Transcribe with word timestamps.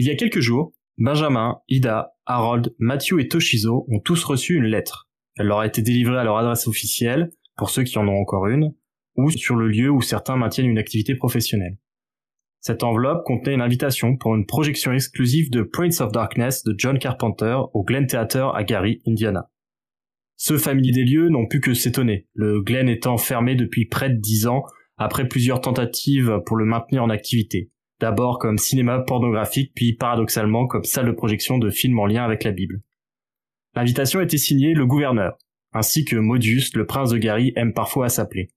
Il 0.00 0.06
y 0.06 0.10
a 0.10 0.16
quelques 0.16 0.40
jours, 0.40 0.72
Benjamin, 0.96 1.58
Ida, 1.68 2.14
Harold, 2.24 2.74
Matthew 2.78 3.20
et 3.20 3.28
Toshizo 3.28 3.84
ont 3.90 4.00
tous 4.00 4.24
reçu 4.24 4.54
une 4.54 4.64
lettre. 4.64 5.10
Elle 5.36 5.48
leur 5.48 5.58
a 5.58 5.66
été 5.66 5.82
délivrée 5.82 6.16
à 6.16 6.24
leur 6.24 6.38
adresse 6.38 6.66
officielle, 6.66 7.32
pour 7.58 7.68
ceux 7.68 7.82
qui 7.82 7.98
en 7.98 8.08
ont 8.08 8.18
encore 8.18 8.46
une, 8.46 8.72
ou 9.16 9.30
sur 9.30 9.56
le 9.56 9.68
lieu 9.68 9.90
où 9.90 10.00
certains 10.00 10.38
maintiennent 10.38 10.70
une 10.70 10.78
activité 10.78 11.14
professionnelle. 11.14 11.76
Cette 12.60 12.82
enveloppe 12.82 13.26
contenait 13.26 13.52
une 13.52 13.60
invitation 13.60 14.16
pour 14.16 14.34
une 14.34 14.46
projection 14.46 14.90
exclusive 14.94 15.50
de 15.50 15.64
Prince 15.64 16.00
of 16.00 16.12
Darkness 16.12 16.64
de 16.64 16.74
John 16.78 16.98
Carpenter 16.98 17.58
au 17.74 17.84
Glen 17.84 18.06
Theater 18.06 18.54
à 18.56 18.64
Gary, 18.64 19.02
Indiana. 19.06 19.50
Ceux 20.36 20.56
familiers 20.56 20.92
des 20.92 21.04
lieux 21.04 21.28
n'ont 21.28 21.46
pu 21.46 21.60
que 21.60 21.74
s'étonner, 21.74 22.26
le 22.32 22.62
Glen 22.62 22.88
étant 22.88 23.18
fermé 23.18 23.54
depuis 23.54 23.84
près 23.84 24.08
de 24.08 24.18
dix 24.18 24.46
ans 24.46 24.62
après 24.96 25.28
plusieurs 25.28 25.60
tentatives 25.60 26.40
pour 26.46 26.56
le 26.56 26.64
maintenir 26.64 27.04
en 27.04 27.10
activité 27.10 27.70
d'abord 28.00 28.38
comme 28.38 28.58
cinéma 28.58 29.00
pornographique, 29.00 29.72
puis 29.74 29.94
paradoxalement 29.94 30.66
comme 30.66 30.84
salle 30.84 31.06
de 31.06 31.12
projection 31.12 31.58
de 31.58 31.70
films 31.70 31.98
en 31.98 32.06
lien 32.06 32.24
avec 32.24 32.44
la 32.44 32.52
Bible. 32.52 32.80
L'invitation 33.74 34.20
était 34.20 34.38
signée 34.38 34.74
le 34.74 34.86
gouverneur, 34.86 35.36
ainsi 35.72 36.04
que 36.04 36.16
Modius, 36.16 36.74
le 36.74 36.86
prince 36.86 37.10
de 37.10 37.18
Gary, 37.18 37.52
aime 37.56 37.72
parfois 37.72 38.06
à 38.06 38.08
s'appeler. 38.08 38.48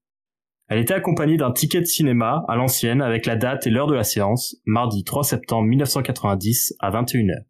Elle 0.69 0.80
était 0.80 0.94
accompagnée 0.94 1.38
d'un 1.38 1.52
ticket 1.52 1.81
de 1.81 1.85
cinéma 1.85 2.45
à 2.47 2.55
l'ancienne 2.55 3.02
avec 3.02 3.25
la 3.25 3.35
date 3.35 3.67
et 3.67 3.69
l'heure 3.69 3.88
de 3.88 3.94
la 3.94 4.03
séance, 4.03 4.55
mardi 4.66 5.03
3 5.03 5.23
septembre 5.23 5.67
1990 5.67 6.75
à 6.80 6.89
21h. 6.89 7.44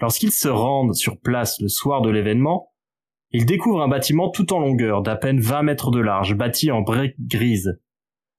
Lorsqu'ils 0.00 0.32
se 0.32 0.48
rendent 0.48 0.94
sur 0.94 1.20
place 1.20 1.60
le 1.60 1.68
soir 1.68 2.02
de 2.02 2.10
l'événement, 2.10 2.72
ils 3.30 3.46
découvrent 3.46 3.82
un 3.82 3.88
bâtiment 3.88 4.30
tout 4.30 4.52
en 4.52 4.58
longueur 4.58 5.02
d'à 5.02 5.16
peine 5.16 5.38
20 5.38 5.62
mètres 5.62 5.90
de 5.90 6.00
large, 6.00 6.34
bâti 6.34 6.70
en 6.70 6.82
briques 6.82 7.16
grises, 7.18 7.78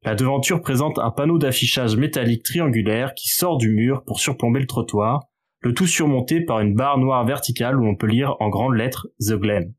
la 0.05 0.13
devanture 0.13 0.61
présente 0.61 0.99
un 0.99 1.09
panneau 1.09 1.39
d'affichage 1.39 1.97
métallique 1.97 2.43
triangulaire 2.43 3.15
qui 3.15 3.27
sort 3.27 3.57
du 3.57 3.71
mur 3.71 4.03
pour 4.05 4.19
surplomber 4.19 4.59
le 4.59 4.67
trottoir, 4.67 5.23
le 5.61 5.73
tout 5.73 5.87
surmonté 5.87 6.41
par 6.41 6.59
une 6.59 6.75
barre 6.75 6.99
noire 6.99 7.25
verticale 7.25 7.79
où 7.79 7.87
on 7.87 7.95
peut 7.95 8.05
lire 8.05 8.35
en 8.39 8.49
grandes 8.49 8.75
lettres 8.75 9.07
The 9.19 9.33
Glen. 9.33 9.73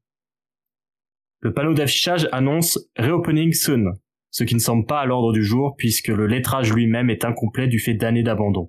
Le 1.38 1.52
panneau 1.52 1.74
d'affichage 1.74 2.28
annonce 2.32 2.90
Reopening 2.98 3.52
Soon, 3.52 3.92
ce 4.30 4.42
qui 4.42 4.56
ne 4.56 4.60
semble 4.60 4.84
pas 4.84 5.00
à 5.00 5.06
l'ordre 5.06 5.32
du 5.32 5.44
jour 5.44 5.76
puisque 5.78 6.08
le 6.08 6.26
lettrage 6.26 6.72
lui-même 6.72 7.08
est 7.08 7.24
incomplet 7.24 7.68
du 7.68 7.78
fait 7.78 7.94
d'années 7.94 8.24
d'abandon. 8.24 8.68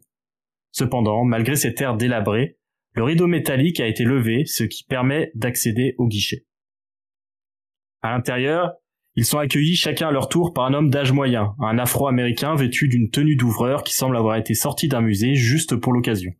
Cependant, 0.72 1.24
malgré 1.24 1.56
cet 1.56 1.82
air 1.82 1.98
délabré, 1.98 2.60
le 2.94 3.04
rideau 3.04 3.26
métallique 3.26 3.80
a 3.80 3.88
été 3.88 4.04
levé, 4.04 4.46
ce 4.46 4.64
qui 4.64 4.84
permet 4.84 5.32
d'accéder 5.34 5.96
au 5.98 6.08
guichet. 6.08 6.46
À 8.04 8.12
l'intérieur, 8.12 8.74
ils 9.18 9.26
sont 9.26 9.40
accueillis 9.40 9.76
chacun 9.76 10.10
à 10.10 10.12
leur 10.12 10.30
tour 10.30 10.54
par 10.54 10.66
un 10.66 10.76
homme 10.76 10.92
d'âge 10.92 11.12
moyen, 11.12 11.56
un 11.60 11.80
afro-américain 11.80 12.54
vêtu 12.54 12.88
d'une 12.88 13.10
tenue 13.10 13.36
d'ouvreur 13.36 13.84
qui 13.84 13.96
semble 13.96 14.16
avoir 14.16 14.36
été 14.36 14.54
sorti 14.54 14.88
d'un 14.88 15.02
musée 15.02 15.34
juste 15.34 15.76
pour 15.76 15.92
l'occasion. 15.92 16.34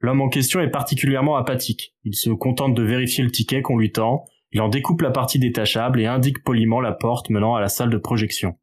L'homme 0.00 0.22
en 0.22 0.30
question 0.30 0.60
est 0.60 0.70
particulièrement 0.70 1.36
apathique. 1.36 1.94
Il 2.04 2.14
se 2.14 2.30
contente 2.30 2.74
de 2.74 2.82
vérifier 2.82 3.22
le 3.22 3.30
ticket 3.30 3.60
qu'on 3.60 3.76
lui 3.76 3.92
tend, 3.92 4.24
il 4.52 4.62
en 4.62 4.70
découpe 4.70 5.02
la 5.02 5.10
partie 5.10 5.38
détachable 5.38 6.00
et 6.00 6.06
indique 6.06 6.42
poliment 6.42 6.80
la 6.80 6.92
porte 6.92 7.28
menant 7.28 7.54
à 7.54 7.60
la 7.60 7.68
salle 7.68 7.90
de 7.90 7.98
projection. 7.98 8.56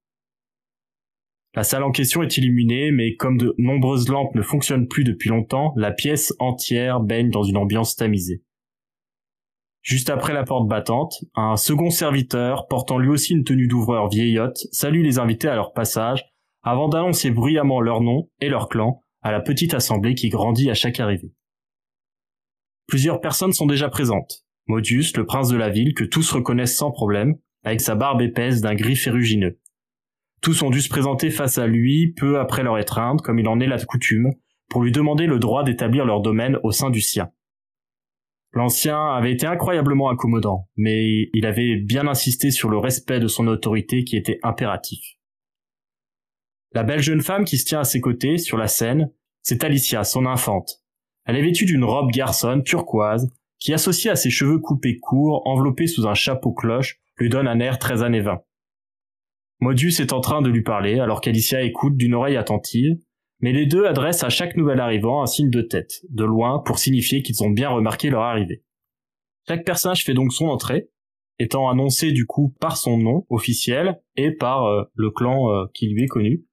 La 1.54 1.64
salle 1.64 1.84
en 1.84 1.92
question 1.92 2.24
est 2.24 2.38
illuminée, 2.38 2.90
mais 2.90 3.16
comme 3.16 3.38
de 3.38 3.54
nombreuses 3.60 4.10
lampes 4.10 4.34
ne 4.34 4.42
fonctionnent 4.42 4.88
plus 4.88 5.04
depuis 5.04 5.30
longtemps, 5.30 5.74
la 5.78 5.92
pièce 5.92 6.34
entière 6.40 7.02
baigne 7.02 7.30
dans 7.30 7.44
une 7.44 7.58
ambiance 7.58 7.96
tamisée. 7.96 8.42
Juste 9.88 10.10
après 10.10 10.34
la 10.34 10.44
porte 10.44 10.68
battante, 10.68 11.24
un 11.34 11.56
second 11.56 11.90
serviteur, 11.90 12.68
portant 12.68 12.98
lui 12.98 13.08
aussi 13.08 13.32
une 13.32 13.46
tenue 13.46 13.68
d'ouvreur 13.68 14.10
vieillotte, 14.10 14.58
salue 14.74 15.02
les 15.02 15.18
invités 15.18 15.48
à 15.48 15.56
leur 15.56 15.72
passage, 15.72 16.26
avant 16.62 16.90
d'annoncer 16.90 17.32
bruyamment 17.32 17.80
leur 17.80 18.02
nom 18.02 18.30
et 18.42 18.50
leur 18.50 18.68
clan 18.68 19.06
à 19.22 19.32
la 19.32 19.40
petite 19.40 19.74
assemblée 19.74 20.14
qui 20.14 20.28
grandit 20.28 20.70
à 20.70 20.74
chaque 20.74 21.00
arrivée. 21.00 21.32
Plusieurs 22.88 23.22
personnes 23.22 23.54
sont 23.54 23.66
déjà 23.66 23.88
présentes. 23.88 24.44
Modius, 24.68 25.16
le 25.16 25.26
prince 25.26 25.48
de 25.48 25.56
la 25.56 25.70
ville, 25.70 25.94
que 25.94 26.04
tous 26.04 26.34
reconnaissent 26.34 26.76
sans 26.76 26.92
problème, 26.92 27.36
avec 27.64 27.80
sa 27.80 27.96
barbe 27.96 28.22
épaisse 28.22 28.60
d'un 28.60 28.76
gris 28.76 28.98
ferrugineux. 28.98 29.58
Tous 30.42 30.64
ont 30.64 30.70
dû 30.70 30.82
se 30.82 30.90
présenter 30.90 31.30
face 31.30 31.60
à 31.60 31.66
lui 31.66 32.12
peu 32.12 32.42
après 32.42 32.64
leur 32.64 32.78
étreinte, 32.78 33.22
comme 33.22 33.40
il 33.40 33.48
en 33.48 33.62
est 33.62 33.68
la 33.68 33.82
coutume, 33.82 34.34
pour 34.70 34.84
lui 34.84 34.92
demander 34.92 35.28
le 35.28 35.40
droit 35.40 35.64
d'établir 35.64 36.04
leur 36.04 36.20
domaine 36.20 36.58
au 36.64 36.74
sein 36.74 36.90
du 36.90 37.00
sien. 37.00 37.30
L'ancien 38.54 38.98
avait 39.14 39.34
été 39.34 39.46
incroyablement 39.46 40.10
accommodant, 40.10 40.70
mais 40.76 41.30
il 41.34 41.46
avait 41.46 41.76
bien 41.76 42.08
insisté 42.08 42.50
sur 42.52 42.70
le 42.70 42.78
respect 42.78 43.20
de 43.20 43.28
son 43.28 43.48
autorité 43.48 44.04
qui 44.04 44.16
était 44.16 44.40
impératif. 44.42 45.00
La 46.74 46.84
belle 46.84 47.02
jeune 47.02 47.22
femme 47.22 47.46
qui 47.46 47.58
se 47.58 47.66
tient 47.66 47.82
à 47.82 47.86
ses 47.86 48.02
côtés, 48.02 48.38
sur 48.38 48.58
la 48.58 48.68
scène, 48.68 49.12
c'est 49.42 49.64
Alicia, 49.64 50.04
son 50.04 50.26
infante. 50.26 50.82
Elle 51.26 51.36
est 51.36 51.42
vêtue 51.42 51.66
d'une 51.66 51.84
robe 51.84 52.12
garçonne 52.12 52.64
turquoise, 52.64 53.30
qui 53.60 53.74
associée 53.74 54.12
à 54.12 54.16
ses 54.16 54.30
cheveux 54.30 54.60
coupés 54.60 54.98
courts, 54.98 55.42
enveloppés 55.46 55.88
sous 55.88 56.08
un 56.08 56.14
chapeau 56.14 56.54
cloche, 56.54 57.00
lui 57.18 57.30
donne 57.30 57.48
un 57.48 57.60
air 57.60 57.80
très 57.80 58.04
années 58.04 58.22
20. 58.22 58.42
Modius 59.60 60.00
est 60.00 60.14
en 60.14 60.22
train 60.22 60.42
de 60.42 60.50
lui 60.50 60.62
parler, 60.62 61.00
alors 61.00 61.20
qu'Alicia 61.22 61.62
écoute 61.62 61.98
d'une 61.98 62.14
oreille 62.14 62.38
attentive, 62.38 62.98
mais 63.40 63.52
les 63.52 63.66
deux 63.66 63.86
adressent 63.86 64.24
à 64.24 64.30
chaque 64.30 64.56
nouvel 64.56 64.80
arrivant 64.80 65.22
un 65.22 65.28
signe 65.28 65.50
de 65.50 65.62
tête, 65.62 66.02
de 66.10 66.24
loin, 66.24 66.60
pour 66.60 66.80
signifier 66.80 67.22
qu'ils 67.22 67.44
ont 67.44 67.50
bien 67.50 67.70
remarqué 67.70 68.10
leur 68.10 68.24
arrivée. 68.24 68.64
Chaque 69.48 69.66
personnage 69.66 70.04
fait 70.04 70.14
donc 70.14 70.34
son 70.34 70.48
entrée, 70.48 70.90
étant 71.40 71.70
annoncé 71.70 72.12
du 72.12 72.26
coup 72.26 72.54
par 72.60 72.78
son 72.78 72.98
nom 72.98 73.26
officiel 73.30 74.02
et 74.16 74.32
par 74.32 74.66
euh, 74.66 74.84
le 74.96 75.12
clan 75.12 75.52
euh, 75.52 75.66
qui 75.74 75.88
lui 75.88 76.04
est 76.04 76.08
connu. 76.08 76.46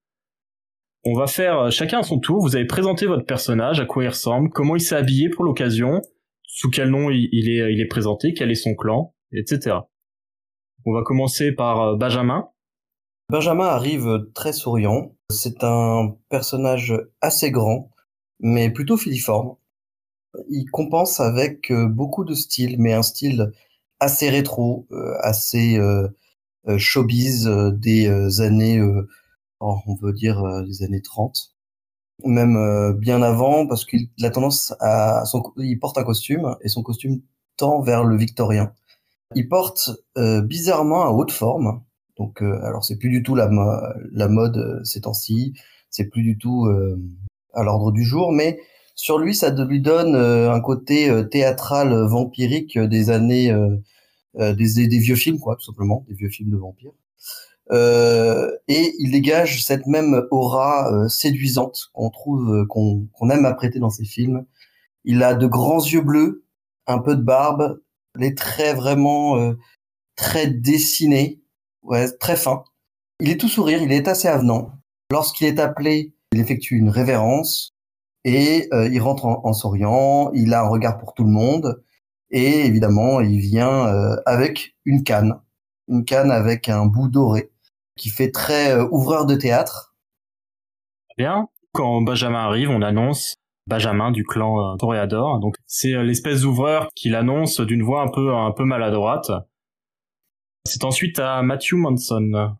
On 1.04 1.14
va 1.14 1.26
faire 1.26 1.58
euh, 1.58 1.70
chacun 1.70 2.00
à 2.00 2.02
son 2.02 2.18
tour, 2.18 2.40
vous 2.40 2.56
avez 2.56 2.66
présenté 2.66 3.06
votre 3.06 3.24
personnage, 3.24 3.80
à 3.80 3.86
quoi 3.86 4.04
il 4.04 4.08
ressemble, 4.08 4.50
comment 4.50 4.76
il 4.76 4.80
s'est 4.80 4.94
habillé 4.94 5.28
pour 5.30 5.44
l'occasion, 5.44 6.02
sous 6.42 6.70
quel 6.70 6.90
nom 6.90 7.10
il, 7.10 7.48
est, 7.48 7.72
il 7.72 7.80
est 7.80 7.88
présenté, 7.88 8.34
quel 8.34 8.50
est 8.50 8.54
son 8.54 8.74
clan, 8.74 9.14
etc. 9.32 9.78
On 10.86 10.92
va 10.92 11.02
commencer 11.02 11.52
par 11.52 11.96
Benjamin. 11.96 12.48
Benjamin 13.30 13.64
arrive 13.64 14.26
très 14.34 14.52
souriant. 14.52 15.13
C'est 15.30 15.64
un 15.64 16.16
personnage 16.28 16.94
assez 17.20 17.50
grand, 17.50 17.90
mais 18.40 18.70
plutôt 18.70 18.96
filiforme. 18.96 19.56
Il 20.50 20.66
compense 20.70 21.20
avec 21.20 21.70
euh, 21.70 21.86
beaucoup 21.88 22.24
de 22.24 22.34
style, 22.34 22.76
mais 22.78 22.92
un 22.92 23.02
style 23.02 23.52
assez 24.00 24.28
rétro, 24.28 24.86
euh, 24.92 25.14
assez 25.20 25.78
euh, 25.78 26.08
showbiz 26.78 27.46
des 27.74 28.40
années, 28.40 28.80
oh, 29.60 29.78
on 29.86 29.94
veut 29.96 30.12
dire 30.12 30.62
des 30.64 30.82
années 30.82 31.02
30 31.02 31.50
même 32.24 32.92
bien 32.98 33.22
avant 33.22 33.66
parce 33.66 33.84
qu'il 33.84 34.08
a 34.22 34.30
tendance 34.30 34.72
à 34.80 35.24
il 35.58 35.78
porte 35.80 35.98
un 35.98 36.04
costume 36.04 36.56
et 36.62 36.68
son 36.68 36.82
costume 36.82 37.20
tend 37.56 37.82
vers 37.82 38.04
le 38.04 38.16
victorien. 38.16 38.72
Il 39.34 39.48
porte 39.48 39.90
bizarrement 40.16 41.04
un 41.04 41.10
haut 41.10 41.24
de 41.24 41.32
forme 41.32 41.82
donc, 42.16 42.42
euh, 42.42 42.60
alors 42.62 42.84
c'est 42.84 42.96
plus 42.96 43.10
du 43.10 43.22
tout 43.22 43.34
la, 43.34 43.48
mode 43.48 44.56
euh, 44.56 44.84
ces 44.84 45.00
temps-ci, 45.02 45.54
c'est 45.90 46.04
plus 46.06 46.22
du 46.22 46.38
tout 46.38 46.66
euh, 46.66 47.00
à 47.52 47.64
l'ordre 47.64 47.92
du 47.92 48.04
jour, 48.04 48.32
mais 48.32 48.60
sur 48.94 49.18
lui, 49.18 49.34
ça 49.34 49.50
lui 49.50 49.80
donne 49.80 50.14
un 50.14 50.60
côté 50.60 51.10
théâtral 51.28 51.92
vampirique 52.06 52.78
des 52.78 53.10
années, 53.10 53.52
des, 54.38 54.54
des, 54.54 54.98
vieux 54.98 55.16
films, 55.16 55.40
quoi, 55.40 55.56
tout 55.56 55.64
simplement, 55.64 56.04
des 56.08 56.14
vieux 56.14 56.28
films 56.28 56.50
de 56.50 56.56
vampires. 56.56 56.92
et 58.68 58.92
il 59.00 59.10
dégage 59.10 59.64
cette 59.64 59.88
même 59.88 60.22
aura 60.30 61.08
séduisante 61.08 61.90
qu'on 61.92 62.10
trouve, 62.10 62.68
qu'on 62.68 63.30
aime 63.30 63.46
apprêter 63.46 63.80
dans 63.80 63.90
ses 63.90 64.04
films. 64.04 64.46
Il 65.02 65.24
a 65.24 65.34
de 65.34 65.48
grands 65.48 65.84
yeux 65.84 66.02
bleus, 66.02 66.44
un 66.86 67.00
peu 67.00 67.16
de 67.16 67.22
barbe, 67.22 67.80
les 68.14 68.36
traits 68.36 68.76
vraiment 68.76 69.56
très 70.14 70.46
dessinés, 70.46 71.43
très 72.20 72.36
fin. 72.36 72.64
Il 73.20 73.30
est 73.30 73.40
tout 73.40 73.48
sourire, 73.48 73.80
il 73.82 73.92
est 73.92 74.08
assez 74.08 74.28
avenant. 74.28 74.72
Lorsqu'il 75.10 75.46
est 75.46 75.60
appelé, 75.60 76.14
il 76.32 76.40
effectue 76.40 76.76
une 76.76 76.88
révérence 76.88 77.74
et 78.24 78.68
euh, 78.72 78.88
il 78.88 79.00
rentre 79.00 79.26
en, 79.26 79.52
souriant. 79.52 80.30
Il 80.34 80.52
a 80.54 80.62
un 80.62 80.68
regard 80.68 80.98
pour 80.98 81.14
tout 81.14 81.24
le 81.24 81.30
monde 81.30 81.82
et 82.30 82.66
évidemment, 82.66 83.20
il 83.20 83.38
vient 83.38 83.86
euh, 83.86 84.16
avec 84.26 84.74
une 84.84 85.04
canne, 85.04 85.40
une 85.88 86.04
canne 86.04 86.30
avec 86.30 86.68
un 86.68 86.86
bout 86.86 87.08
doré 87.08 87.50
qui 87.96 88.08
fait 88.08 88.32
très 88.32 88.72
euh, 88.72 88.88
ouvreur 88.90 89.26
de 89.26 89.36
théâtre. 89.36 89.94
Bien. 91.16 91.48
Quand 91.72 92.02
Benjamin 92.02 92.38
arrive, 92.38 92.70
on 92.70 92.82
annonce 92.82 93.34
Benjamin 93.66 94.10
du 94.12 94.24
clan 94.24 94.76
Toréador. 94.76 95.40
Donc 95.40 95.56
c'est 95.66 95.92
l'espèce 96.04 96.42
d'ouvreur 96.42 96.88
qui 96.94 97.08
l'annonce 97.08 97.60
d'une 97.60 97.82
voix 97.82 98.02
un 98.02 98.08
peu 98.08 98.32
un 98.32 98.52
peu 98.52 98.64
maladroite. 98.64 99.30
C'est 100.66 100.84
ensuite 100.84 101.18
à 101.18 101.42
Matthew 101.42 101.74
Manson. 101.74 102.56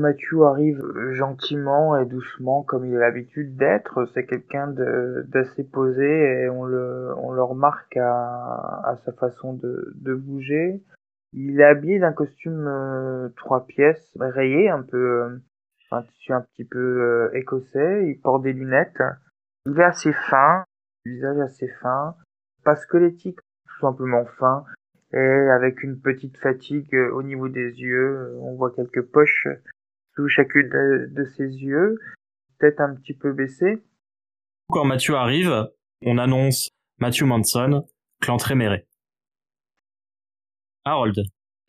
Matthew 0.00 0.42
arrive 0.44 0.82
gentiment 1.12 1.96
et 1.96 2.06
doucement 2.06 2.62
comme 2.62 2.86
il 2.86 2.96
a 2.96 3.00
l'habitude 3.00 3.56
d'être. 3.56 4.06
C'est 4.12 4.26
quelqu'un 4.26 4.66
d'assez 4.68 5.64
posé 5.64 6.04
et 6.04 6.48
on 6.48 6.64
le, 6.64 7.42
remarque 7.42 7.96
à, 7.96 8.96
sa 9.04 9.12
façon 9.12 9.54
de, 9.54 10.14
bouger. 10.14 10.82
Il 11.32 11.60
est 11.60 11.64
habillé 11.64 12.00
d'un 12.00 12.12
costume 12.12 12.66
euh, 12.66 13.28
trois 13.36 13.66
pièces 13.66 14.10
rayé, 14.18 14.68
un 14.68 14.82
peu, 14.82 14.96
euh, 14.96 15.38
un 15.92 16.02
tissu 16.02 16.32
un 16.32 16.40
petit 16.40 16.64
peu 16.64 16.78
euh, 16.78 17.30
écossais. 17.34 18.08
Il 18.08 18.20
porte 18.20 18.42
des 18.42 18.52
lunettes. 18.52 19.02
Il 19.64 19.78
est 19.78 19.84
assez 19.84 20.12
fin, 20.12 20.64
visage 21.06 21.38
assez 21.38 21.68
fin, 21.80 22.16
pas 22.64 22.74
squelettique, 22.74 23.38
tout 23.68 23.80
simplement 23.80 24.24
fin, 24.38 24.64
et 25.12 25.16
avec 25.16 25.82
une 25.82 26.00
petite 26.00 26.36
fatigue 26.38 26.94
au 26.94 27.22
niveau 27.22 27.48
des 27.48 27.80
yeux. 27.80 28.36
On 28.40 28.56
voit 28.56 28.72
quelques 28.74 29.02
poches 29.02 29.48
sous 30.14 30.28
chacune 30.28 30.68
de, 30.68 31.24
ses 31.36 31.48
yeux, 31.48 31.98
tête 32.58 32.80
un 32.80 32.94
petit 32.94 33.14
peu 33.14 33.32
baissée. 33.32 33.82
Quand 34.68 34.84
Mathieu 34.84 35.14
arrive, 35.14 35.68
on 36.02 36.18
annonce 36.18 36.70
Matthew 36.98 37.22
Manson, 37.22 37.86
clan 38.20 38.36
Tréméré. 38.36 38.86
Harold. 40.84 41.16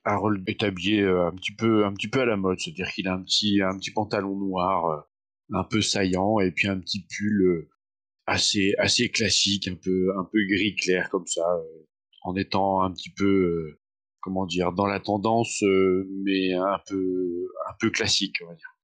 Harold 0.03 0.43
est 0.47 0.63
habillé 0.63 1.01
euh, 1.01 1.27
un 1.27 1.31
petit 1.31 1.53
peu, 1.53 1.85
un 1.85 1.93
petit 1.93 2.07
peu 2.07 2.21
à 2.21 2.25
la 2.25 2.37
mode, 2.37 2.59
c'est-à-dire 2.59 2.89
qu'il 2.89 3.07
a 3.07 3.13
un 3.13 3.21
petit, 3.21 3.61
un 3.61 3.77
petit 3.77 3.91
pantalon 3.91 4.35
noir, 4.35 4.85
euh, 4.85 5.01
un 5.53 5.63
peu 5.63 5.81
saillant, 5.81 6.39
et 6.39 6.51
puis 6.51 6.67
un 6.67 6.79
petit 6.79 7.05
pull 7.05 7.41
euh, 7.41 7.69
assez, 8.25 8.73
assez 8.77 9.09
classique, 9.09 9.67
un 9.67 9.75
peu, 9.75 10.17
un 10.17 10.23
peu 10.23 10.39
gris 10.47 10.75
clair 10.75 11.09
comme 11.09 11.27
ça, 11.27 11.43
en 12.21 12.35
étant 12.35 12.81
un 12.81 12.91
petit 12.91 13.11
peu 13.11 13.77
comment 14.21 14.45
dire, 14.45 14.71
dans 14.71 14.85
la 14.85 14.99
tendance, 14.99 15.61
euh, 15.63 16.07
mais 16.23 16.53
un 16.53 16.79
peu, 16.87 17.47
un 17.67 17.73
peu 17.79 17.89
classique, 17.89 18.37
on 18.43 18.47
va 18.47 18.55
dire. 18.55 18.77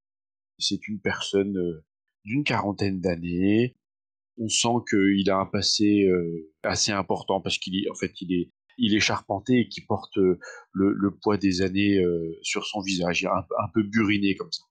C'est 0.59 0.87
une 0.87 0.99
personne 0.99 1.55
euh, 1.57 1.85
d'une 2.25 2.43
quarantaine 2.43 2.99
d'années. 2.99 3.77
On 4.39 4.49
sent 4.49 4.83
qu'il 4.89 5.29
a 5.29 5.37
un 5.37 5.45
passé 5.45 6.05
euh, 6.05 6.51
assez 6.63 6.91
important 6.91 7.39
parce 7.39 7.57
qu'il 7.57 7.75
est, 7.75 7.89
en 7.89 7.95
fait, 7.95 8.11
il 8.21 8.33
est, 8.33 8.51
il 8.77 8.95
est 8.95 8.99
charpenté 8.99 9.61
et 9.61 9.67
qu'il 9.69 9.85
porte 9.85 10.17
le, 10.17 10.39
le, 10.73 11.11
poids 11.11 11.37
des 11.37 11.63
années 11.63 11.99
sur 12.43 12.63
son 12.63 12.79
visage, 12.79 13.25
un 13.25 13.67
peu 13.73 13.81
buriné 13.81 14.35
comme 14.35 14.51
ça. 14.51 14.63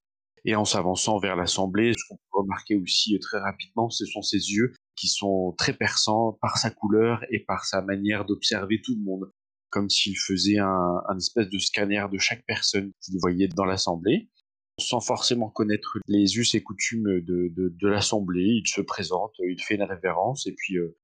Et 0.44 0.54
en 0.54 0.64
s'avançant 0.64 1.18
vers 1.18 1.34
l'Assemblée, 1.34 1.92
ce 1.92 2.04
qu'on 2.08 2.14
peut 2.14 2.38
remarquer 2.42 2.76
aussi 2.76 3.18
très 3.18 3.40
rapidement, 3.40 3.90
ce 3.90 4.06
sont 4.06 4.22
ses 4.22 4.52
yeux 4.52 4.74
qui 4.96 5.08
sont 5.08 5.54
très 5.56 5.74
perçants 5.74 6.38
par 6.40 6.58
sa 6.58 6.70
couleur 6.70 7.22
et 7.30 7.40
par 7.40 7.64
sa 7.64 7.82
manière 7.82 8.24
d'observer 8.24 8.80
tout 8.82 8.94
le 8.96 9.04
monde 9.04 9.30
comme 9.76 9.90
s'il 9.90 10.16
faisait 10.16 10.58
un, 10.58 11.16
espèce 11.18 11.50
de 11.50 11.58
scanner 11.58 12.02
de 12.10 12.16
chaque 12.18 12.44
personne 12.46 12.92
qu'il 13.02 13.16
voyait 13.20 13.48
dans 13.48 13.66
l'assemblée. 13.66 14.30
Sans 14.78 15.00
forcément 15.00 15.50
connaître 15.50 15.98
les 16.06 16.38
us 16.38 16.54
et 16.54 16.62
coutumes 16.62 17.20
de, 17.20 17.88
l'assemblée, 17.88 18.62
il 18.62 18.66
se 18.66 18.80
présente, 18.80 19.32
il 19.38 19.62
fait 19.62 19.74
une 19.74 19.82
révérence 19.82 20.46
et 20.46 20.54
puis 20.56 20.78
euh, 20.78 20.96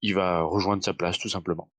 il 0.00 0.14
va 0.14 0.42
rejoindre 0.42 0.82
sa 0.82 0.94
place 0.94 1.18
tout 1.18 1.28
simplement. 1.28 1.70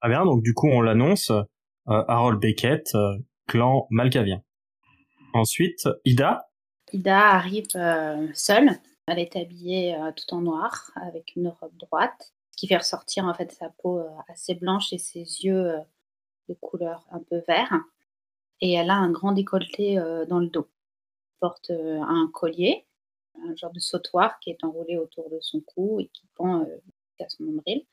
Ah 0.00 0.08
bien, 0.08 0.24
donc 0.24 0.42
du 0.42 0.54
coup 0.54 0.68
on 0.68 0.80
l'annonce, 0.80 1.30
euh, 1.30 1.42
Harold 1.86 2.40
Beckett, 2.40 2.94
euh, 2.94 3.18
clan 3.46 3.86
Malkavien. 3.90 4.42
Ensuite, 5.34 5.86
Ida? 6.06 6.48
Ida 6.92 7.28
arrive 7.28 7.66
seule. 8.34 8.70
Elle 9.08 9.18
est 9.18 9.36
habillée 9.36 9.96
tout 10.16 10.34
en 10.34 10.40
noir 10.40 10.90
avec 10.96 11.34
une 11.36 11.48
robe 11.48 11.76
droite 11.76 12.32
qui 12.58 12.66
fait 12.66 12.76
ressortir 12.76 13.24
en 13.24 13.34
fait 13.34 13.52
sa 13.52 13.70
peau 13.70 14.00
euh, 14.00 14.08
assez 14.26 14.54
blanche 14.54 14.92
et 14.92 14.98
ses 14.98 15.20
yeux 15.20 15.70
euh, 15.70 15.78
de 16.48 16.54
couleur 16.54 17.06
un 17.12 17.20
peu 17.20 17.40
vert. 17.46 17.72
Et 18.60 18.72
elle 18.72 18.90
a 18.90 18.96
un 18.96 19.12
grand 19.12 19.30
décolleté 19.30 19.98
euh, 19.98 20.26
dans 20.26 20.40
le 20.40 20.48
dos. 20.48 20.68
Elle 20.68 21.38
porte 21.38 21.70
un 21.70 22.28
collier, 22.34 22.84
un 23.46 23.54
genre 23.54 23.72
de 23.72 23.78
sautoir 23.78 24.40
qui 24.40 24.50
est 24.50 24.64
enroulé 24.64 24.98
autour 24.98 25.30
de 25.30 25.38
son 25.40 25.60
cou 25.60 26.00
et 26.00 26.08
qui 26.08 26.26
pend 26.34 26.66
à 27.20 27.28
son 27.28 27.44
nombril. 27.44 27.84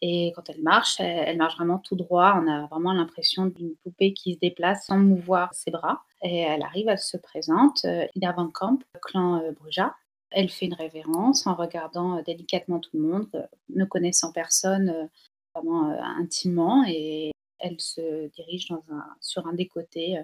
Et 0.00 0.32
quand 0.34 0.48
elle 0.48 0.62
marche, 0.62 0.98
elle, 0.98 1.36
marche 1.36 1.56
vraiment 1.56 1.78
tout 1.78 1.94
droit. 1.94 2.40
On 2.42 2.48
a 2.48 2.66
vraiment 2.68 2.94
l'impression 2.94 3.44
d'une 3.46 3.76
poupée 3.76 4.14
qui 4.14 4.34
se 4.34 4.38
déplace 4.38 4.86
sans 4.86 4.96
mouvoir 4.96 5.52
ses 5.52 5.70
bras. 5.70 6.02
Et 6.22 6.38
elle 6.38 6.62
arrive, 6.62 6.88
elle 6.88 6.98
se 6.98 7.18
présente. 7.18 7.84
Ida 8.14 8.32
Van 8.32 8.48
Camp, 8.48 8.78
clan 9.02 9.42
Bruja. 9.52 9.94
Elle 10.34 10.50
fait 10.50 10.66
une 10.66 10.74
révérence 10.74 11.46
en 11.46 11.54
regardant 11.54 12.18
euh, 12.18 12.22
délicatement 12.22 12.80
tout 12.80 12.90
le 12.94 13.02
monde, 13.02 13.28
euh, 13.36 13.46
ne 13.74 13.84
connaissant 13.84 14.32
personne 14.32 14.88
euh, 14.88 15.06
vraiment 15.54 15.88
intimement, 16.18 16.84
et 16.88 17.30
elle 17.60 17.80
se 17.80 18.28
dirige 18.34 18.72
sur 19.20 19.46
un 19.46 19.52
des 19.52 19.68
côtés 19.68 20.16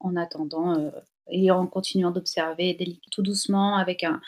en 0.00 0.16
attendant 0.16 0.90
et 1.30 1.50
en 1.50 1.66
continuant 1.66 2.10
d'observer 2.10 2.78
tout 3.10 3.20
doucement 3.20 3.76
avec 3.76 4.02
un, 4.02 4.18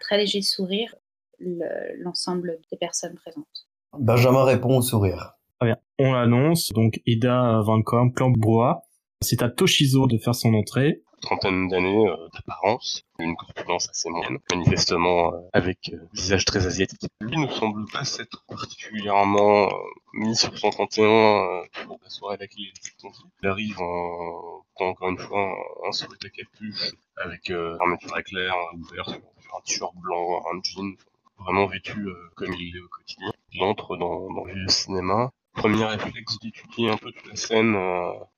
très 0.00 0.18
léger 0.18 0.42
sourire 0.42 0.96
l'ensemble 1.38 2.58
des 2.72 2.76
personnes 2.76 3.14
présentes. 3.14 3.68
Benjamin 3.96 4.42
répond 4.42 4.78
au 4.78 4.82
sourire. 4.82 5.34
Très 5.60 5.68
bien. 5.68 5.76
On 6.00 6.12
l'annonce, 6.12 6.70
donc 6.72 7.00
Ida 7.06 7.60
Van 7.64 7.80
Camp, 7.82 8.12
Bois. 8.36 8.82
C'est 9.20 9.42
à 9.42 9.48
Toshizo 9.48 10.08
de 10.08 10.18
faire 10.18 10.34
son 10.34 10.54
entrée 10.54 11.03
trentaine 11.24 11.68
d'années 11.68 12.06
euh, 12.06 12.28
d'apparence, 12.34 13.04
une 13.18 13.36
corpulence 13.36 13.88
assez 13.88 14.10
moyenne, 14.10 14.38
manifestement 14.50 15.32
euh, 15.32 15.38
avec 15.52 15.90
euh, 15.92 15.98
visage 16.12 16.44
très 16.44 16.66
asiatique. 16.66 17.08
Lui 17.20 17.38
ne 17.38 17.48
semble 17.48 17.86
pas 17.90 18.04
s'être 18.04 18.44
particulièrement 18.46 19.70
mis 20.12 20.36
sur 20.36 20.56
son 20.58 20.70
31 20.70 21.62
pour 21.84 21.98
la 22.02 22.10
soirée 22.10 22.34
à 22.34 22.38
laquelle 22.38 22.60
il 22.60 22.68
est 22.68 23.08
Il 23.42 23.48
arrive 23.48 23.80
en, 23.80 24.62
encore 24.76 25.08
une 25.08 25.18
fois, 25.18 25.54
un 25.88 25.92
sourire 25.92 26.18
à 26.24 26.28
capuche 26.28 26.92
avec 27.16 27.50
euh, 27.50 27.76
armature 27.80 28.16
éclair 28.18 28.54
ouvert 28.74 29.08
sur, 29.08 29.18
un 29.56 29.60
t-shirt 29.64 29.94
blanc, 29.96 30.42
un 30.52 30.60
jean, 30.62 30.94
vraiment 31.38 31.66
vêtu 31.66 32.06
comme 32.34 32.52
il 32.52 32.72
l'est 32.72 32.80
au 32.80 32.88
quotidien. 32.88 33.32
Il 33.52 33.62
entre 33.62 33.96
dans, 33.96 34.28
le 34.44 34.68
cinéma 34.68 35.30
premier 35.54 35.84
réflexe 35.84 36.40
d'étudier 36.40 36.90
un 36.90 36.96
peu 36.96 37.12
toute 37.12 37.28
la 37.28 37.36
scène 37.36 37.76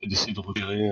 et 0.02 0.07
d'essayer 0.07 0.35
de 0.35 0.40
repérer 0.40 0.90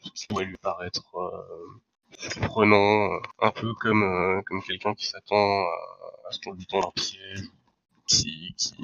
qui 0.00 0.26
pourrait 0.26 0.44
lui 0.44 0.56
paraître 0.56 1.04
euh, 1.16 2.28
surprenant, 2.28 3.10
un 3.40 3.50
peu 3.50 3.72
comme, 3.74 4.42
comme 4.46 4.62
quelqu'un 4.62 4.94
qui 4.94 5.06
s'attend 5.06 5.62
à, 5.64 6.30
ce 6.30 6.40
qu'on 6.40 6.52
lui 6.52 6.66
tend 6.66 6.80
un 6.80 6.92
piège, 6.92 7.44
qui, 8.06 8.54
qui, 8.56 8.74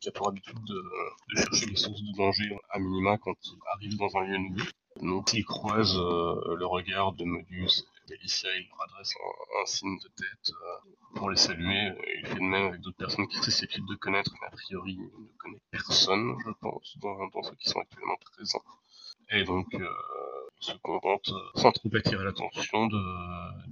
qui, 0.00 0.08
a 0.08 0.12
pour 0.12 0.28
habitude 0.28 0.62
de, 0.64 1.36
chercher 1.36 1.66
les 1.66 1.76
sources 1.76 2.02
de 2.02 2.16
danger 2.16 2.56
à 2.70 2.78
minima 2.78 3.18
quand 3.18 3.36
il 3.44 3.58
arrive 3.74 3.96
dans 3.96 4.16
un 4.16 4.24
lieu 4.24 4.38
nouveau. 4.38 4.64
Donc 5.00 5.32
il 5.32 5.44
croise 5.44 5.96
le 5.96 6.64
regard 6.66 7.12
de 7.12 7.24
Modius 7.24 7.84
Alicia, 8.12 8.50
il 8.56 8.68
leur 8.68 8.82
adresse 8.82 9.14
un, 9.60 9.66
signe 9.66 9.98
de 9.98 10.08
tête 10.08 10.50
euh, 10.50 10.90
pour 11.14 11.30
les 11.30 11.36
saluer. 11.36 11.92
Il 12.18 12.26
fait 12.26 12.34
de 12.34 12.40
même 12.40 12.66
avec 12.66 12.80
d'autres 12.80 12.96
personnes 12.96 13.26
qui 13.26 13.38
susceptibles 13.38 13.88
de 13.88 13.94
connaître, 13.94 14.32
mais 14.40 14.48
a 14.48 14.50
priori 14.50 14.92
il 14.92 15.00
ne 15.00 15.38
connaît 15.38 15.60
personne, 15.70 16.36
je 16.44 16.50
pense, 16.60 16.98
dans, 16.98 17.42
ceux 17.42 17.54
qui 17.56 17.68
sont 17.70 17.80
actuellement 17.80 18.16
présents. 18.32 18.64
Et 19.30 19.44
donc, 19.44 19.72
euh, 19.74 19.88
se 20.62 20.72
contente, 20.82 21.28
euh, 21.28 21.60
sans 21.60 21.72
trop 21.72 21.88
attirer 21.94 22.24
l'attention, 22.24 22.88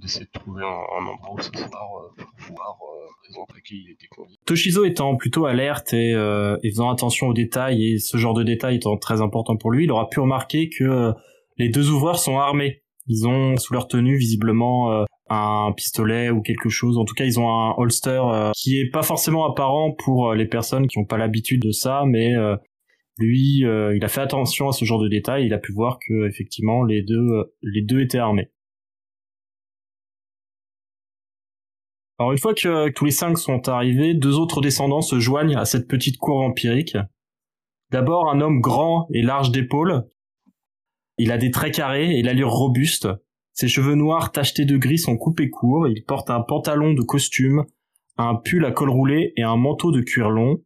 d'essayer 0.01 0.25
de, 0.25 0.39
trouver 0.39 0.63
un, 0.63 1.05
endroit 1.05 1.33
où 1.33 1.39
s'asseoir 1.39 1.69
pour 2.17 2.55
voir 2.55 2.77
la 2.79 3.27
raison 3.27 3.45
pour 3.45 3.55
laquelle 3.55 3.77
il 3.77 3.91
était 3.91 4.07
convié. 4.07 4.35
Toshizo 4.45 4.85
étant 4.85 5.15
plutôt 5.15 5.45
alerte 5.45 5.93
et, 5.93 6.11
et, 6.11 6.69
faisant 6.69 6.89
attention 6.89 7.27
aux 7.27 7.33
détails, 7.33 7.93
et 7.93 7.99
ce 7.99 8.17
genre 8.17 8.33
de 8.33 8.43
détails 8.43 8.75
étant 8.75 8.97
très 8.97 9.21
important 9.21 9.57
pour 9.57 9.71
lui, 9.71 9.85
il 9.85 9.91
aura 9.91 10.09
pu 10.09 10.19
remarquer 10.19 10.69
que 10.69 11.13
les 11.57 11.69
deux 11.69 11.89
ouvreurs 11.89 12.19
sont 12.19 12.37
armés 12.37 12.81
ils 13.07 13.27
ont 13.27 13.57
sous 13.57 13.73
leur 13.73 13.87
tenue 13.87 14.17
visiblement 14.17 14.91
euh, 14.91 15.05
un 15.29 15.71
pistolet 15.75 16.29
ou 16.29 16.41
quelque 16.41 16.69
chose. 16.69 16.97
En 16.97 17.05
tout 17.05 17.13
cas, 17.13 17.25
ils 17.25 17.39
ont 17.39 17.49
un 17.49 17.73
holster 17.77 18.21
euh, 18.23 18.51
qui 18.55 18.79
est 18.79 18.89
pas 18.89 19.03
forcément 19.03 19.49
apparent 19.49 19.91
pour 19.91 20.29
euh, 20.29 20.35
les 20.35 20.45
personnes 20.45 20.87
qui 20.87 20.99
n'ont 20.99 21.05
pas 21.05 21.17
l'habitude 21.17 21.61
de 21.61 21.71
ça, 21.71 22.03
mais 22.05 22.33
lui, 23.21 23.59
il 23.59 23.99
a 24.03 24.07
fait 24.07 24.21
attention 24.21 24.69
à 24.69 24.71
ce 24.71 24.85
genre 24.85 25.01
de 25.01 25.07
détails. 25.07 25.45
Il 25.45 25.53
a 25.53 25.57
pu 25.57 25.71
voir 25.71 25.99
que 25.99 26.27
effectivement 26.27 26.83
les 26.83 27.01
deux, 27.01 27.53
les 27.61 27.81
deux 27.81 28.01
étaient 28.01 28.17
armés. 28.17 28.51
Alors 32.19 32.31
une 32.31 32.37
fois 32.37 32.53
que 32.53 32.89
tous 32.89 33.05
les 33.05 33.11
cinq 33.11 33.37
sont 33.37 33.67
arrivés, 33.69 34.13
deux 34.13 34.37
autres 34.37 34.61
descendants 34.61 35.01
se 35.01 35.19
joignent 35.19 35.55
à 35.55 35.65
cette 35.65 35.87
petite 35.87 36.17
cour 36.17 36.41
empirique. 36.41 36.97
D'abord 37.89 38.29
un 38.29 38.41
homme 38.41 38.61
grand 38.61 39.07
et 39.13 39.21
large 39.21 39.51
d'épaules 39.51 40.05
il 41.23 41.31
a 41.31 41.37
des 41.37 41.51
traits 41.51 41.75
carrés 41.75 42.17
et 42.17 42.23
l'allure 42.23 42.49
robuste. 42.49 43.07
Ses 43.53 43.67
cheveux 43.67 43.93
noirs 43.93 44.31
tachetés 44.31 44.65
de 44.65 44.75
gris 44.75 44.97
sont 44.97 45.17
coupés 45.17 45.51
courts, 45.51 45.87
il 45.87 46.03
porte 46.03 46.31
un 46.31 46.41
pantalon 46.41 46.93
de 46.93 47.01
costume, 47.03 47.65
un 48.17 48.33
pull 48.33 48.65
à 48.65 48.71
col 48.71 48.89
roulé 48.89 49.31
et 49.37 49.43
un 49.43 49.55
manteau 49.55 49.91
de 49.91 50.01
cuir 50.01 50.31
long. 50.31 50.63